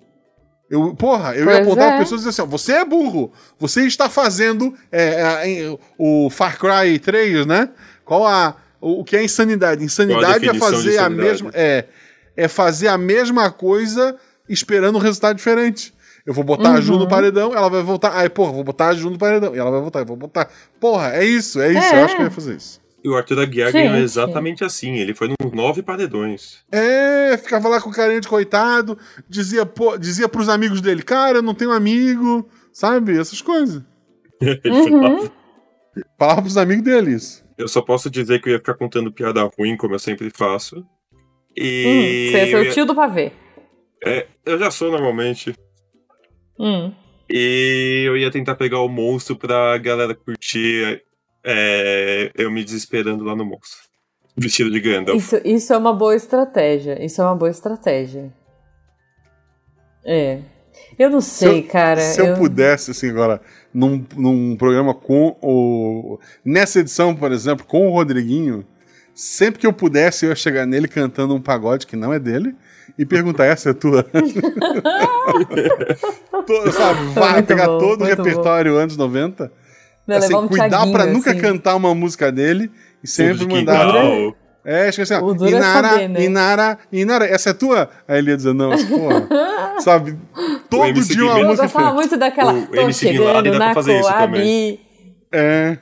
[0.70, 1.92] Eu, porra, eu ia Pois apontar é.
[1.92, 3.30] as pessoas e dizer assim: ó, você é burro.
[3.58, 7.68] Você está fazendo é, é, em- o Far Cry 3, né?
[8.04, 8.56] Qual a.
[8.80, 9.84] O, o que é insanidade?
[9.84, 11.14] Insanidade é fazer a insanidade?
[11.14, 11.50] mesma.
[11.52, 11.84] É,
[12.36, 14.16] é fazer a mesma coisa
[14.48, 15.92] esperando um resultado diferente.
[16.26, 18.16] Eu vou botar a Ju no paredão, ela vai voltar.
[18.16, 19.54] Aí, porra, vou botar a Ju no paredão.
[19.54, 20.48] E ela vai voltar, eu vou botar.
[20.80, 21.94] Porra, é isso, é isso.
[21.94, 22.00] É.
[22.00, 22.80] Eu acho que eu ia fazer isso.
[23.04, 23.88] E o Arthur Aguiar Gente.
[23.88, 24.94] ganhou exatamente assim.
[24.96, 26.60] Ele foi nos nove paredões.
[26.72, 28.96] É, ficava lá com carinha de coitado,
[29.28, 33.18] dizia, pô, dizia pros amigos dele, cara, eu não tenho amigo, sabe?
[33.18, 33.82] Essas coisas.
[34.40, 35.30] Lá.
[36.18, 37.44] Falava pros amigos dele isso.
[37.58, 40.78] Eu só posso dizer que eu ia ficar contando piada ruim, como eu sempre faço.
[40.78, 40.84] Hum,
[41.56, 42.30] E.
[42.32, 43.32] você ia ser o ia- tio do pavê.
[44.04, 45.54] É, eu já sou normalmente.
[46.58, 46.92] Hum.
[47.28, 51.02] E eu ia tentar pegar o monstro pra galera curtir
[51.44, 53.78] é, eu me desesperando lá no monstro.
[54.36, 55.16] Vestido de Gandalf.
[55.16, 57.02] Isso, isso é uma boa estratégia.
[57.04, 58.32] Isso é uma boa estratégia.
[60.04, 60.40] É.
[60.98, 62.00] Eu não sei, eu- cara.
[62.00, 63.40] Se eu, pudesse, assim, agora,
[63.72, 66.18] num, num programa com o.
[66.44, 68.66] Nessa edição, por exemplo, com o Rodriguinho,
[69.14, 72.54] sempre que eu pudesse, eu ia chegar nele cantando um pagode que não é dele
[72.98, 74.04] e perguntar: essa é tua?
[76.46, 79.50] To- sabe, vai Muito pegar bom, todo o repertório anos 90
[80.06, 81.40] Vai assim, um cuidar pra nunca assim.
[81.40, 82.70] cantar uma música dele
[83.02, 83.94] e sempre mandar.
[84.64, 86.24] É, acho que assim, ó, é Inara, saber, né?
[86.24, 87.90] Inara, Inara, essa é tua?
[88.08, 89.28] Aí ele ia dizer, não, porra.
[89.80, 90.18] Sabe?
[90.70, 91.38] Todo dia uma.
[91.38, 91.62] Eu música.
[91.64, 92.52] gostava muito daquela.
[92.52, 94.24] O Tô MC chegando dá na fazer isso Coab.
[94.26, 94.80] também.
[95.32, 95.78] É.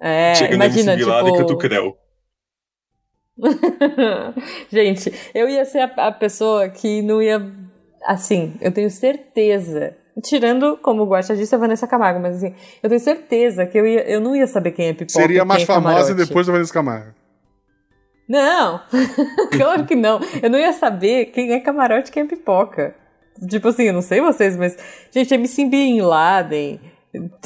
[0.00, 1.58] É, Chega imagina, no MC Bin Laden e canta o tipo...
[1.58, 1.96] Creu.
[4.70, 7.50] Gente, eu ia ser a, a pessoa que não ia.
[8.04, 9.96] Assim, eu tenho certeza.
[10.22, 13.86] Tirando, como o Guaxa disse, a Vanessa Camargo, mas assim, eu tenho certeza que eu,
[13.86, 15.18] ia, eu não ia saber quem é pipoca.
[15.18, 17.14] e Seria mais quem é famosa depois da Vanessa Camargo.
[18.28, 18.80] Não!
[19.56, 20.20] claro que não.
[20.42, 22.94] Eu não ia saber quem é camarote e quem é pipoca.
[23.48, 24.76] Tipo assim, eu não sei vocês, mas.
[25.10, 26.80] Gente, MC Bin Laden,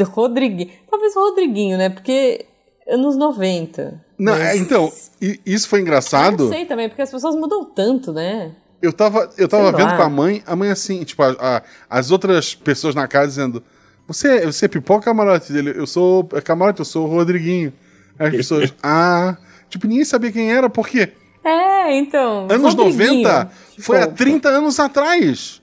[0.02, 0.70] Rodriguinho.
[0.90, 1.88] Talvez Rodriguinho, né?
[1.88, 2.46] Porque
[2.88, 4.04] anos 90.
[4.18, 6.44] Não, Mas- é, então, i- isso foi Eu engraçado.
[6.44, 8.52] não sei também, porque as pessoas mudam tanto, né?
[8.80, 9.96] Eu tava, eu tava Sei vendo lá.
[9.96, 13.62] com a mãe, a mãe assim, tipo, a- a- as outras pessoas na casa dizendo:
[14.06, 15.72] Você, você é pipoca camarote dele?
[15.74, 17.72] Eu sou é camarote, eu sou o Rodriguinho.
[18.18, 19.36] As pessoas, ah.
[19.70, 21.08] Tipo, ninguém sabia quem era, por quê?
[21.42, 22.46] É, então.
[22.50, 23.50] Anos Rodriguinho, 90
[23.80, 25.60] foi há tipo, 30 anos atrás.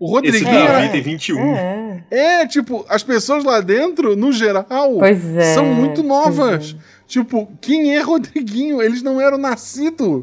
[0.00, 0.66] O Esse Rodriguinho É.
[0.66, 0.88] Davi era.
[0.92, 1.54] tem 21.
[1.54, 2.04] É.
[2.10, 4.64] É, tipo, as pessoas lá dentro, no geral,
[4.98, 6.76] Pois é, são muito pois novas.
[7.08, 8.80] Tipo, quem é Rodriguinho?
[8.82, 10.22] Eles não eram nascidos.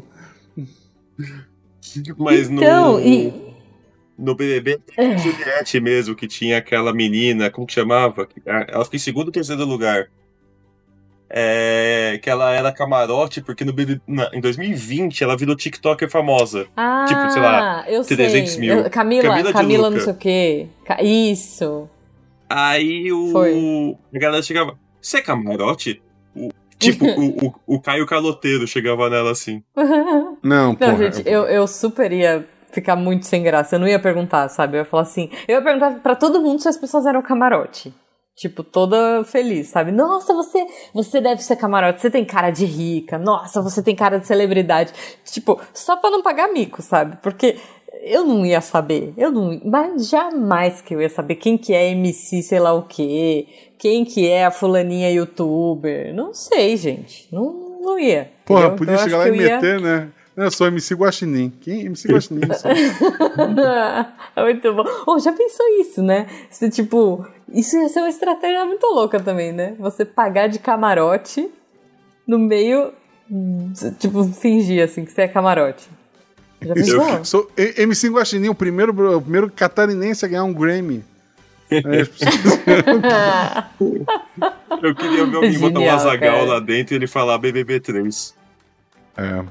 [2.16, 3.32] Mas no, Então, e.
[4.18, 8.28] no BBB, tinha Juliette mesmo, que tinha aquela menina, como que chamava?
[8.44, 10.08] Ela ficou em segundo ou terceiro lugar.
[11.28, 16.68] É, que ela era camarote, porque no BBB, na- em 2020 ela virou TikToker famosa.
[16.76, 18.60] Ah, tipo, sei lá, eu 300 sei.
[18.60, 18.78] mil.
[18.78, 20.66] Eu- Camila, Camila Camila, não sei o quê.
[21.02, 21.90] Isso.
[22.48, 23.32] Aí o.
[23.32, 23.96] Foi.
[24.14, 24.78] A galera chegava.
[25.02, 26.00] Você é camarote?
[26.34, 29.62] O- tipo, o, o, o Caio Caloteiro chegava nela assim.
[30.42, 31.10] Não, Não, porra.
[31.10, 33.76] gente, eu, eu super ia ficar muito sem graça.
[33.76, 34.76] Eu não ia perguntar, sabe?
[34.76, 35.30] Eu ia falar assim.
[35.48, 37.92] Eu ia perguntar pra todo mundo se as pessoas eram camarote.
[38.36, 39.90] Tipo, toda feliz, sabe?
[39.90, 43.18] Nossa, você, você deve ser camarote, você tem cara de rica.
[43.18, 44.92] Nossa, você tem cara de celebridade.
[45.24, 47.16] Tipo, só pra não pagar mico, sabe?
[47.22, 47.56] Porque
[48.06, 49.12] eu não ia saber.
[49.16, 52.82] Eu não, mas jamais que eu ia saber quem que é MC, sei lá o
[52.82, 53.46] quê.
[53.78, 56.14] Quem que é a fulaninha youtuber.
[56.14, 57.28] Não sei, gente.
[57.32, 58.30] Não, não ia.
[58.44, 58.76] Porra, entendeu?
[58.78, 60.08] podia Eu chegar lá e eu ia- meter, né?
[60.36, 61.50] Eu sou MC Guaxinim.
[61.62, 61.86] Quem?
[61.86, 62.42] MC Guaxinim.
[64.36, 64.84] É muito bom.
[65.06, 66.26] Oh, já pensou isso, né?
[66.50, 69.74] Você, tipo, isso ia ser uma estratégia muito louca também, né?
[69.78, 71.48] Você pagar de camarote
[72.26, 72.92] no meio.
[73.98, 75.88] Tipo, fingir assim que você é camarote.
[76.62, 77.08] Já pensou?
[77.08, 81.04] Eu sou MC Guaxinim, o primeiro, o primeiro catarinense a ganhar um Grammy.
[81.70, 82.16] É, pessoas-
[84.82, 88.34] Eu queria ver alguém botar um Genial, Azagal lá dentro e ele falar BBB3.
[89.16, 89.44] é.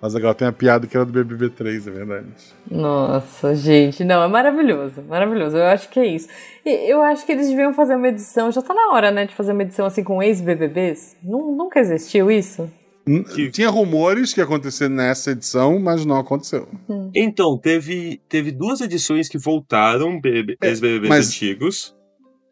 [0.00, 2.26] Mas agora tem a piada que era do BBB3, é verdade.
[2.70, 5.56] Nossa, gente, não, é maravilhoso, maravilhoso.
[5.56, 6.28] Eu acho que é isso.
[6.64, 9.34] E eu acho que eles deviam fazer uma edição, já tá na hora, né, de
[9.34, 11.16] fazer uma edição assim com ex-BBBs.
[11.20, 12.70] Nu- Nunca existiu isso?
[13.34, 16.68] Que- Tinha rumores que ia acontecer nessa edição, mas não aconteceu.
[17.14, 21.94] Então, teve, teve duas edições que voltaram, BBB, ex-BBBs mas- antigos.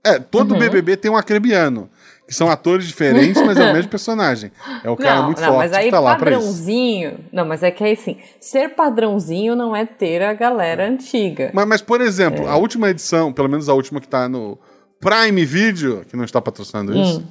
[0.04, 0.58] É, todo Uhum.
[0.60, 1.90] BBB tem um acrebiano,
[2.28, 4.52] que são atores diferentes, mas é o mesmo personagem.
[4.84, 6.38] É o cara não, muito não, forte mas aí que tá lá pra isso.
[6.40, 7.18] padrãozinho.
[7.32, 11.50] Não, mas é que aí assim, ser padrãozinho não é ter a galera antiga.
[11.52, 12.50] Mas, mas, por exemplo, É.
[12.50, 14.56] a última edição, pelo menos a última que tá no
[15.00, 17.24] Prime Video, que não está patrocinando isso, Hum.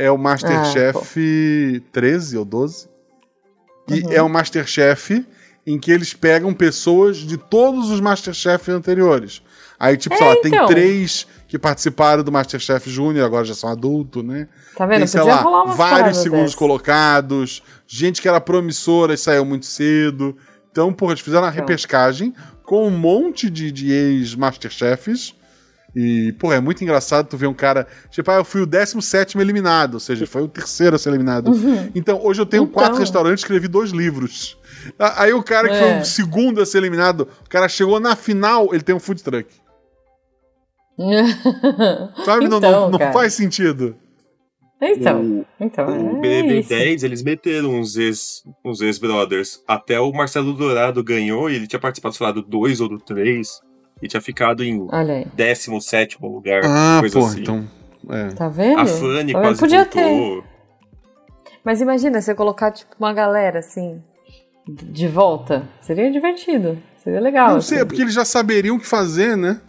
[0.00, 2.88] É o Masterchef 13 ou 12.
[3.88, 4.12] E Uhum.
[4.12, 5.26] é um Masterchef
[5.66, 9.42] em que eles pegam pessoas de todos os Masterchef anteriores.
[9.78, 10.66] Aí, tipo, sei lá, tem então.
[10.66, 14.46] três que participaram do Masterchef Júnior, agora já são adultos, né?
[14.76, 14.98] Tá vendo?
[14.98, 16.54] Tem, sei Podia lá, vários segundos dessas.
[16.54, 20.36] colocados, gente que era promissora e saiu muito cedo.
[20.70, 21.60] Então, porra, eles fizeram a Então.
[21.60, 25.34] repescagem com um monte de, de ex-Masterchefs.
[25.94, 27.86] E, porra, é muito engraçado tu ver um cara.
[28.10, 31.50] Tipo, ah, eu fui o 17 eliminado, ou seja, foi o terceiro a ser eliminado.
[31.94, 32.72] Então, hoje eu tenho Então.
[32.74, 34.56] quatro restaurantes e escrevi dois livros.
[34.98, 35.78] Aí o cara que É.
[35.94, 39.22] foi o segundo a ser eliminado, o cara chegou na final, ele tem um food
[39.22, 39.48] truck.
[42.24, 42.48] Sabe?
[42.48, 43.12] Não- Então, não, não cara.
[43.12, 43.96] faz sentido.
[44.82, 45.86] Então, então.
[46.14, 46.68] O é BBB isso.
[46.70, 49.62] 10, eles meteram uns ex- uns ex-brothers.
[49.68, 52.98] Até o Marcelo Dourado ganhou e ele tinha participado, sei lá, do 2 ou do
[52.98, 53.60] 3.
[54.02, 55.26] E tinha ficado em Olha aí.
[55.34, 57.40] 17 lugar, Ah, coisa pô, assim.
[57.42, 57.68] então.
[58.08, 58.28] É.
[58.28, 58.80] Tá vendo?
[58.80, 60.42] A Fanny quase Podia voltou.
[60.42, 60.44] ter.
[61.64, 64.02] Mas imagina você colocar, tipo, uma galera assim.
[64.66, 65.68] De volta.
[65.82, 66.78] Seria divertido.
[66.96, 67.52] Seria legal.
[67.54, 67.84] Não sei, assim.
[67.84, 69.60] é porque eles já saberiam o que fazer, né?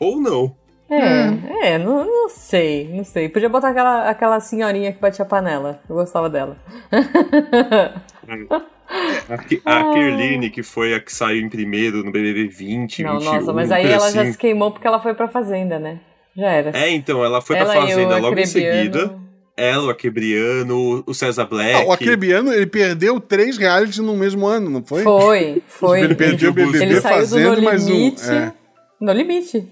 [0.00, 0.54] Ou não.
[0.88, 3.28] É, é, não, não sei, não sei.
[3.28, 5.80] Podia botar aquela, aquela senhorinha que batia panela.
[5.88, 6.56] Eu gostava dela.
[9.64, 13.52] A, Kerline, que foi a que saiu em primeiro no BBB 20, não, 21, nossa,
[13.52, 14.38] mas aí ela já se 35.
[14.38, 16.00] queimou porque ela foi pra fazenda, né?
[16.36, 16.70] Já era.
[16.78, 19.16] É, então, ela foi Ela pra Fazenda logo em seguida.
[19.56, 21.72] Ela, o Akebriano, o César Black.
[21.72, 25.02] Ah, o Acrebiano, ele perdeu três realities no mesmo ano, não foi?
[25.02, 26.00] Foi, foi.
[26.02, 27.90] Ele perdeu o BBB Ele saiu do fazendo No mais um.
[27.90, 28.30] Limite.
[28.30, 28.52] É,
[29.00, 29.66] No Limite.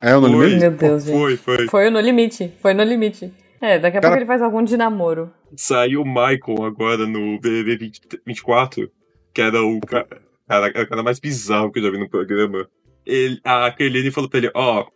[0.00, 0.46] é o No Foi.
[0.46, 0.60] Limite?
[0.60, 1.18] Meu Deus, gente.
[1.18, 1.68] Foi, foi.
[1.68, 2.52] Foi o No Limite.
[2.62, 3.30] Foi no Limite.
[3.60, 5.30] É, daqui a Cara- pouco ele faz algum de namoro.
[5.56, 8.90] Saiu o Michael agora no BBB 20 24,
[9.34, 10.06] que era o ca-
[10.48, 12.68] cara, era o cara mais bizarro que eu já vi no programa.
[13.06, 14.86] Ele, a Kerline falou pra ele, ó,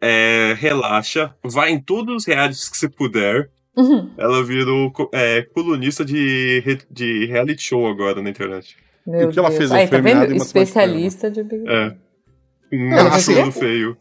[0.00, 3.50] é, relaxa, vai em todos os realities que você puder.
[3.76, 4.10] Uhum.
[4.18, 8.76] Ela virou é, colunista de, de reality show agora na internet.
[9.06, 9.58] Meu o que ela Deus.
[9.58, 9.72] fez?
[9.72, 10.34] Aí, Ela foi tá vendo?
[10.36, 11.94] Especialista de Big É.
[12.72, 13.96] Um Ela absurdo feio.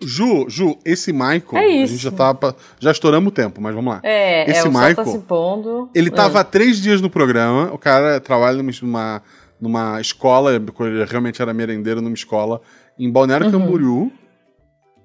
[0.00, 2.34] Ju, Ju, esse Michael, É a gente já tá.
[2.34, 4.00] pa- Já estouramos o tempo, mas vamos lá.
[4.02, 5.90] É, Esse é, o sol Michael, tá se pondo.
[5.94, 6.12] Ele É.
[6.12, 9.22] tava há três dias no programa, o cara trabalha numa,
[9.58, 12.60] numa, escola, ele realmente era merendeiro numa escola,
[12.98, 13.52] em Balneário Uhum.
[13.52, 14.12] Camboriú.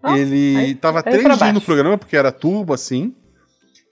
[0.03, 3.15] Ah, ele aí- tava aí três dias no programa, porque era turbo, assim.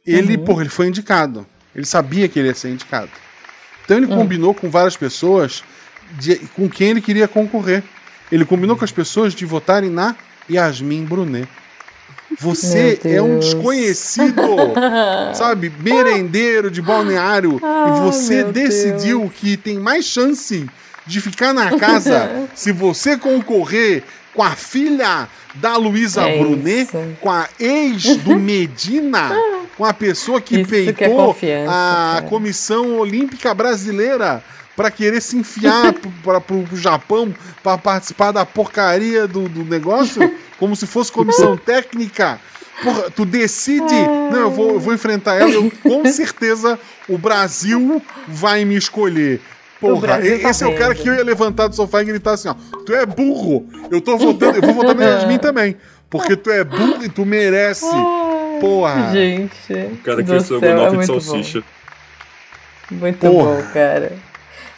[0.05, 0.43] Ele, Uhum.
[0.43, 1.45] porra, ele foi indicado.
[1.73, 3.09] Ele sabia que ele ia ser indicado.
[3.85, 4.17] Então ele Hum.
[4.17, 5.63] combinou com várias pessoas
[6.19, 7.83] de- com quem ele queria concorrer.
[8.31, 10.15] Ele combinou com as pessoas de votarem na
[10.49, 11.47] Yasmin Brunet.
[12.39, 13.45] Você é um Deus.
[13.45, 14.41] desconhecido,
[15.33, 20.69] sabe, merendeiro de balneário e você meu decidiu que tem mais chance
[21.07, 26.97] de ficar na casa se você concorrer com a filha da Luísa É Brunet, isso.
[27.19, 29.31] com a ex do Medina,
[29.75, 31.35] com a pessoa que Isso que é peitou
[31.67, 32.21] a.
[32.29, 34.43] Comissão Olímpica Brasileira
[34.79, 35.91] para querer se enfiar
[36.23, 41.57] para pro, pro Japão para participar da porcaria do, do negócio, como se fosse comissão
[41.59, 42.39] técnica.
[42.81, 43.93] Porra, tu decide,
[44.31, 49.41] não, eu vou, eu vou enfrentar ela, eu, com certeza o Brasil vai me escolher.
[49.81, 51.03] Porra, tá esse é o cara vendo.
[51.03, 52.55] que eu ia levantar do sofá e gritar assim, ó,
[52.85, 55.75] tu é burro, eu tô votando, eu vou votar na Yasmin também,
[56.09, 57.85] porque tu é burro e tu merece.
[58.61, 59.11] Porra.
[59.11, 59.73] Gente.
[59.73, 61.19] O cara que do céu, é de muito bom.
[61.19, 61.63] salsicha.
[62.89, 63.61] Muito Porra.
[63.61, 64.28] bom, cara.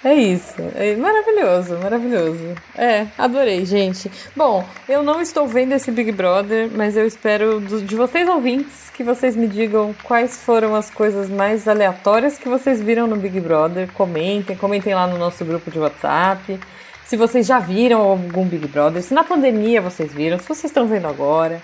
[0.03, 0.55] É isso.
[0.75, 2.55] É maravilhoso, maravilhoso.
[2.75, 4.11] É, adorei, gente.
[4.35, 8.89] Bom, eu não estou vendo esse Big Brother, mas eu espero do- de vocês ouvintes
[8.95, 13.39] que vocês me digam quais foram as coisas mais aleatórias que vocês viram no Big
[13.39, 13.91] Brother.
[13.93, 16.59] Comentem, comentem lá no nosso grupo de WhatsApp.
[17.05, 20.87] Se vocês já viram algum Big Brother, se na pandemia vocês viram, se vocês estão
[20.87, 21.61] vendo agora.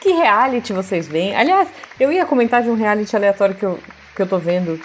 [0.00, 1.34] Que reality vocês veem?
[1.34, 1.68] Aliás,
[1.98, 3.78] eu ia comentar de um reality aleatório que eu,
[4.14, 4.80] que eu tô vendo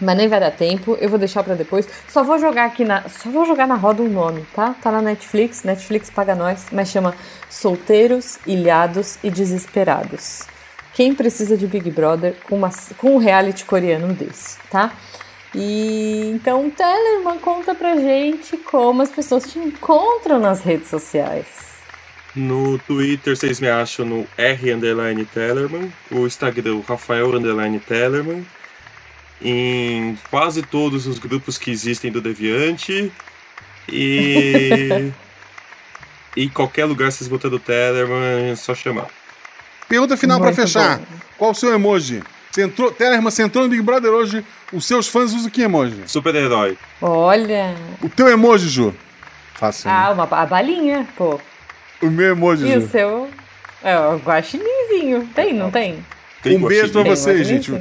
[0.00, 1.88] mas nem vai dar tempo, eu vou deixar pra depois.
[2.08, 3.08] Só vou jogar aqui na.
[3.08, 4.74] Só vou jogar na roda um nome, tá?
[4.82, 7.14] Tá na Netflix, Netflix paga nós, mas chama
[7.48, 10.42] Solteiros, Ilhados e Desesperados.
[10.92, 14.92] Quem precisa de Big Brother com, uma, com um reality coreano desse, tá?
[15.54, 21.76] E então, Tellerman, conta pra gente como as pessoas te encontram nas redes sociais.
[22.34, 27.30] No Twitter vocês me acham no R Tellerman, o Instagram Rafael
[27.86, 28.46] Tellerman,
[29.42, 33.12] em quase todos os grupos que existem do Deviante
[33.88, 35.12] e
[36.36, 39.06] em qualquer lugar vocês botando Tellerman, é só chamar.
[39.88, 40.98] Pergunta final pra Muito fechar.
[40.98, 41.04] bom.
[41.38, 42.22] Qual o seu emoji?
[42.50, 46.02] Você entrou, Tellerman, você entrou no Big Brother hoje, os seus fãs usam que emoji?
[46.06, 46.76] Super-herói.
[47.00, 47.74] Olha.
[48.02, 48.94] O teu emoji, Ju?
[49.54, 49.90] Fácil.
[49.90, 51.38] Ah, uma, a balinha, pô.
[52.02, 52.88] O meu emoji, E o Ju.
[52.88, 53.30] seu?
[53.82, 55.28] É o guaxininzinho.
[55.34, 56.04] Tem, não tem?
[56.42, 57.72] Tem Um beijo pra vocês, gente.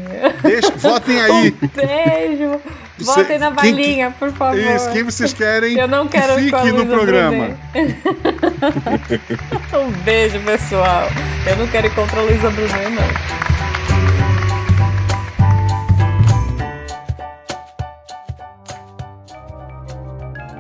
[0.41, 1.51] Deixa, votem aí.
[1.76, 2.60] Beijo.
[2.97, 4.58] Você- Votem na quem- balinha, por favor.
[4.58, 7.49] Isso, quem vocês querem Eu não quero que fique no programa.
[9.78, 11.10] Um beijo, pessoal.
[11.45, 13.36] Eu não quero ir contra a Luísa Brunet, não.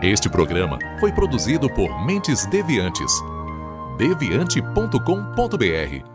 [0.01, 3.11] Este programa foi produzido por Mentes Deviantes.
[3.97, 6.14] deviante.com.br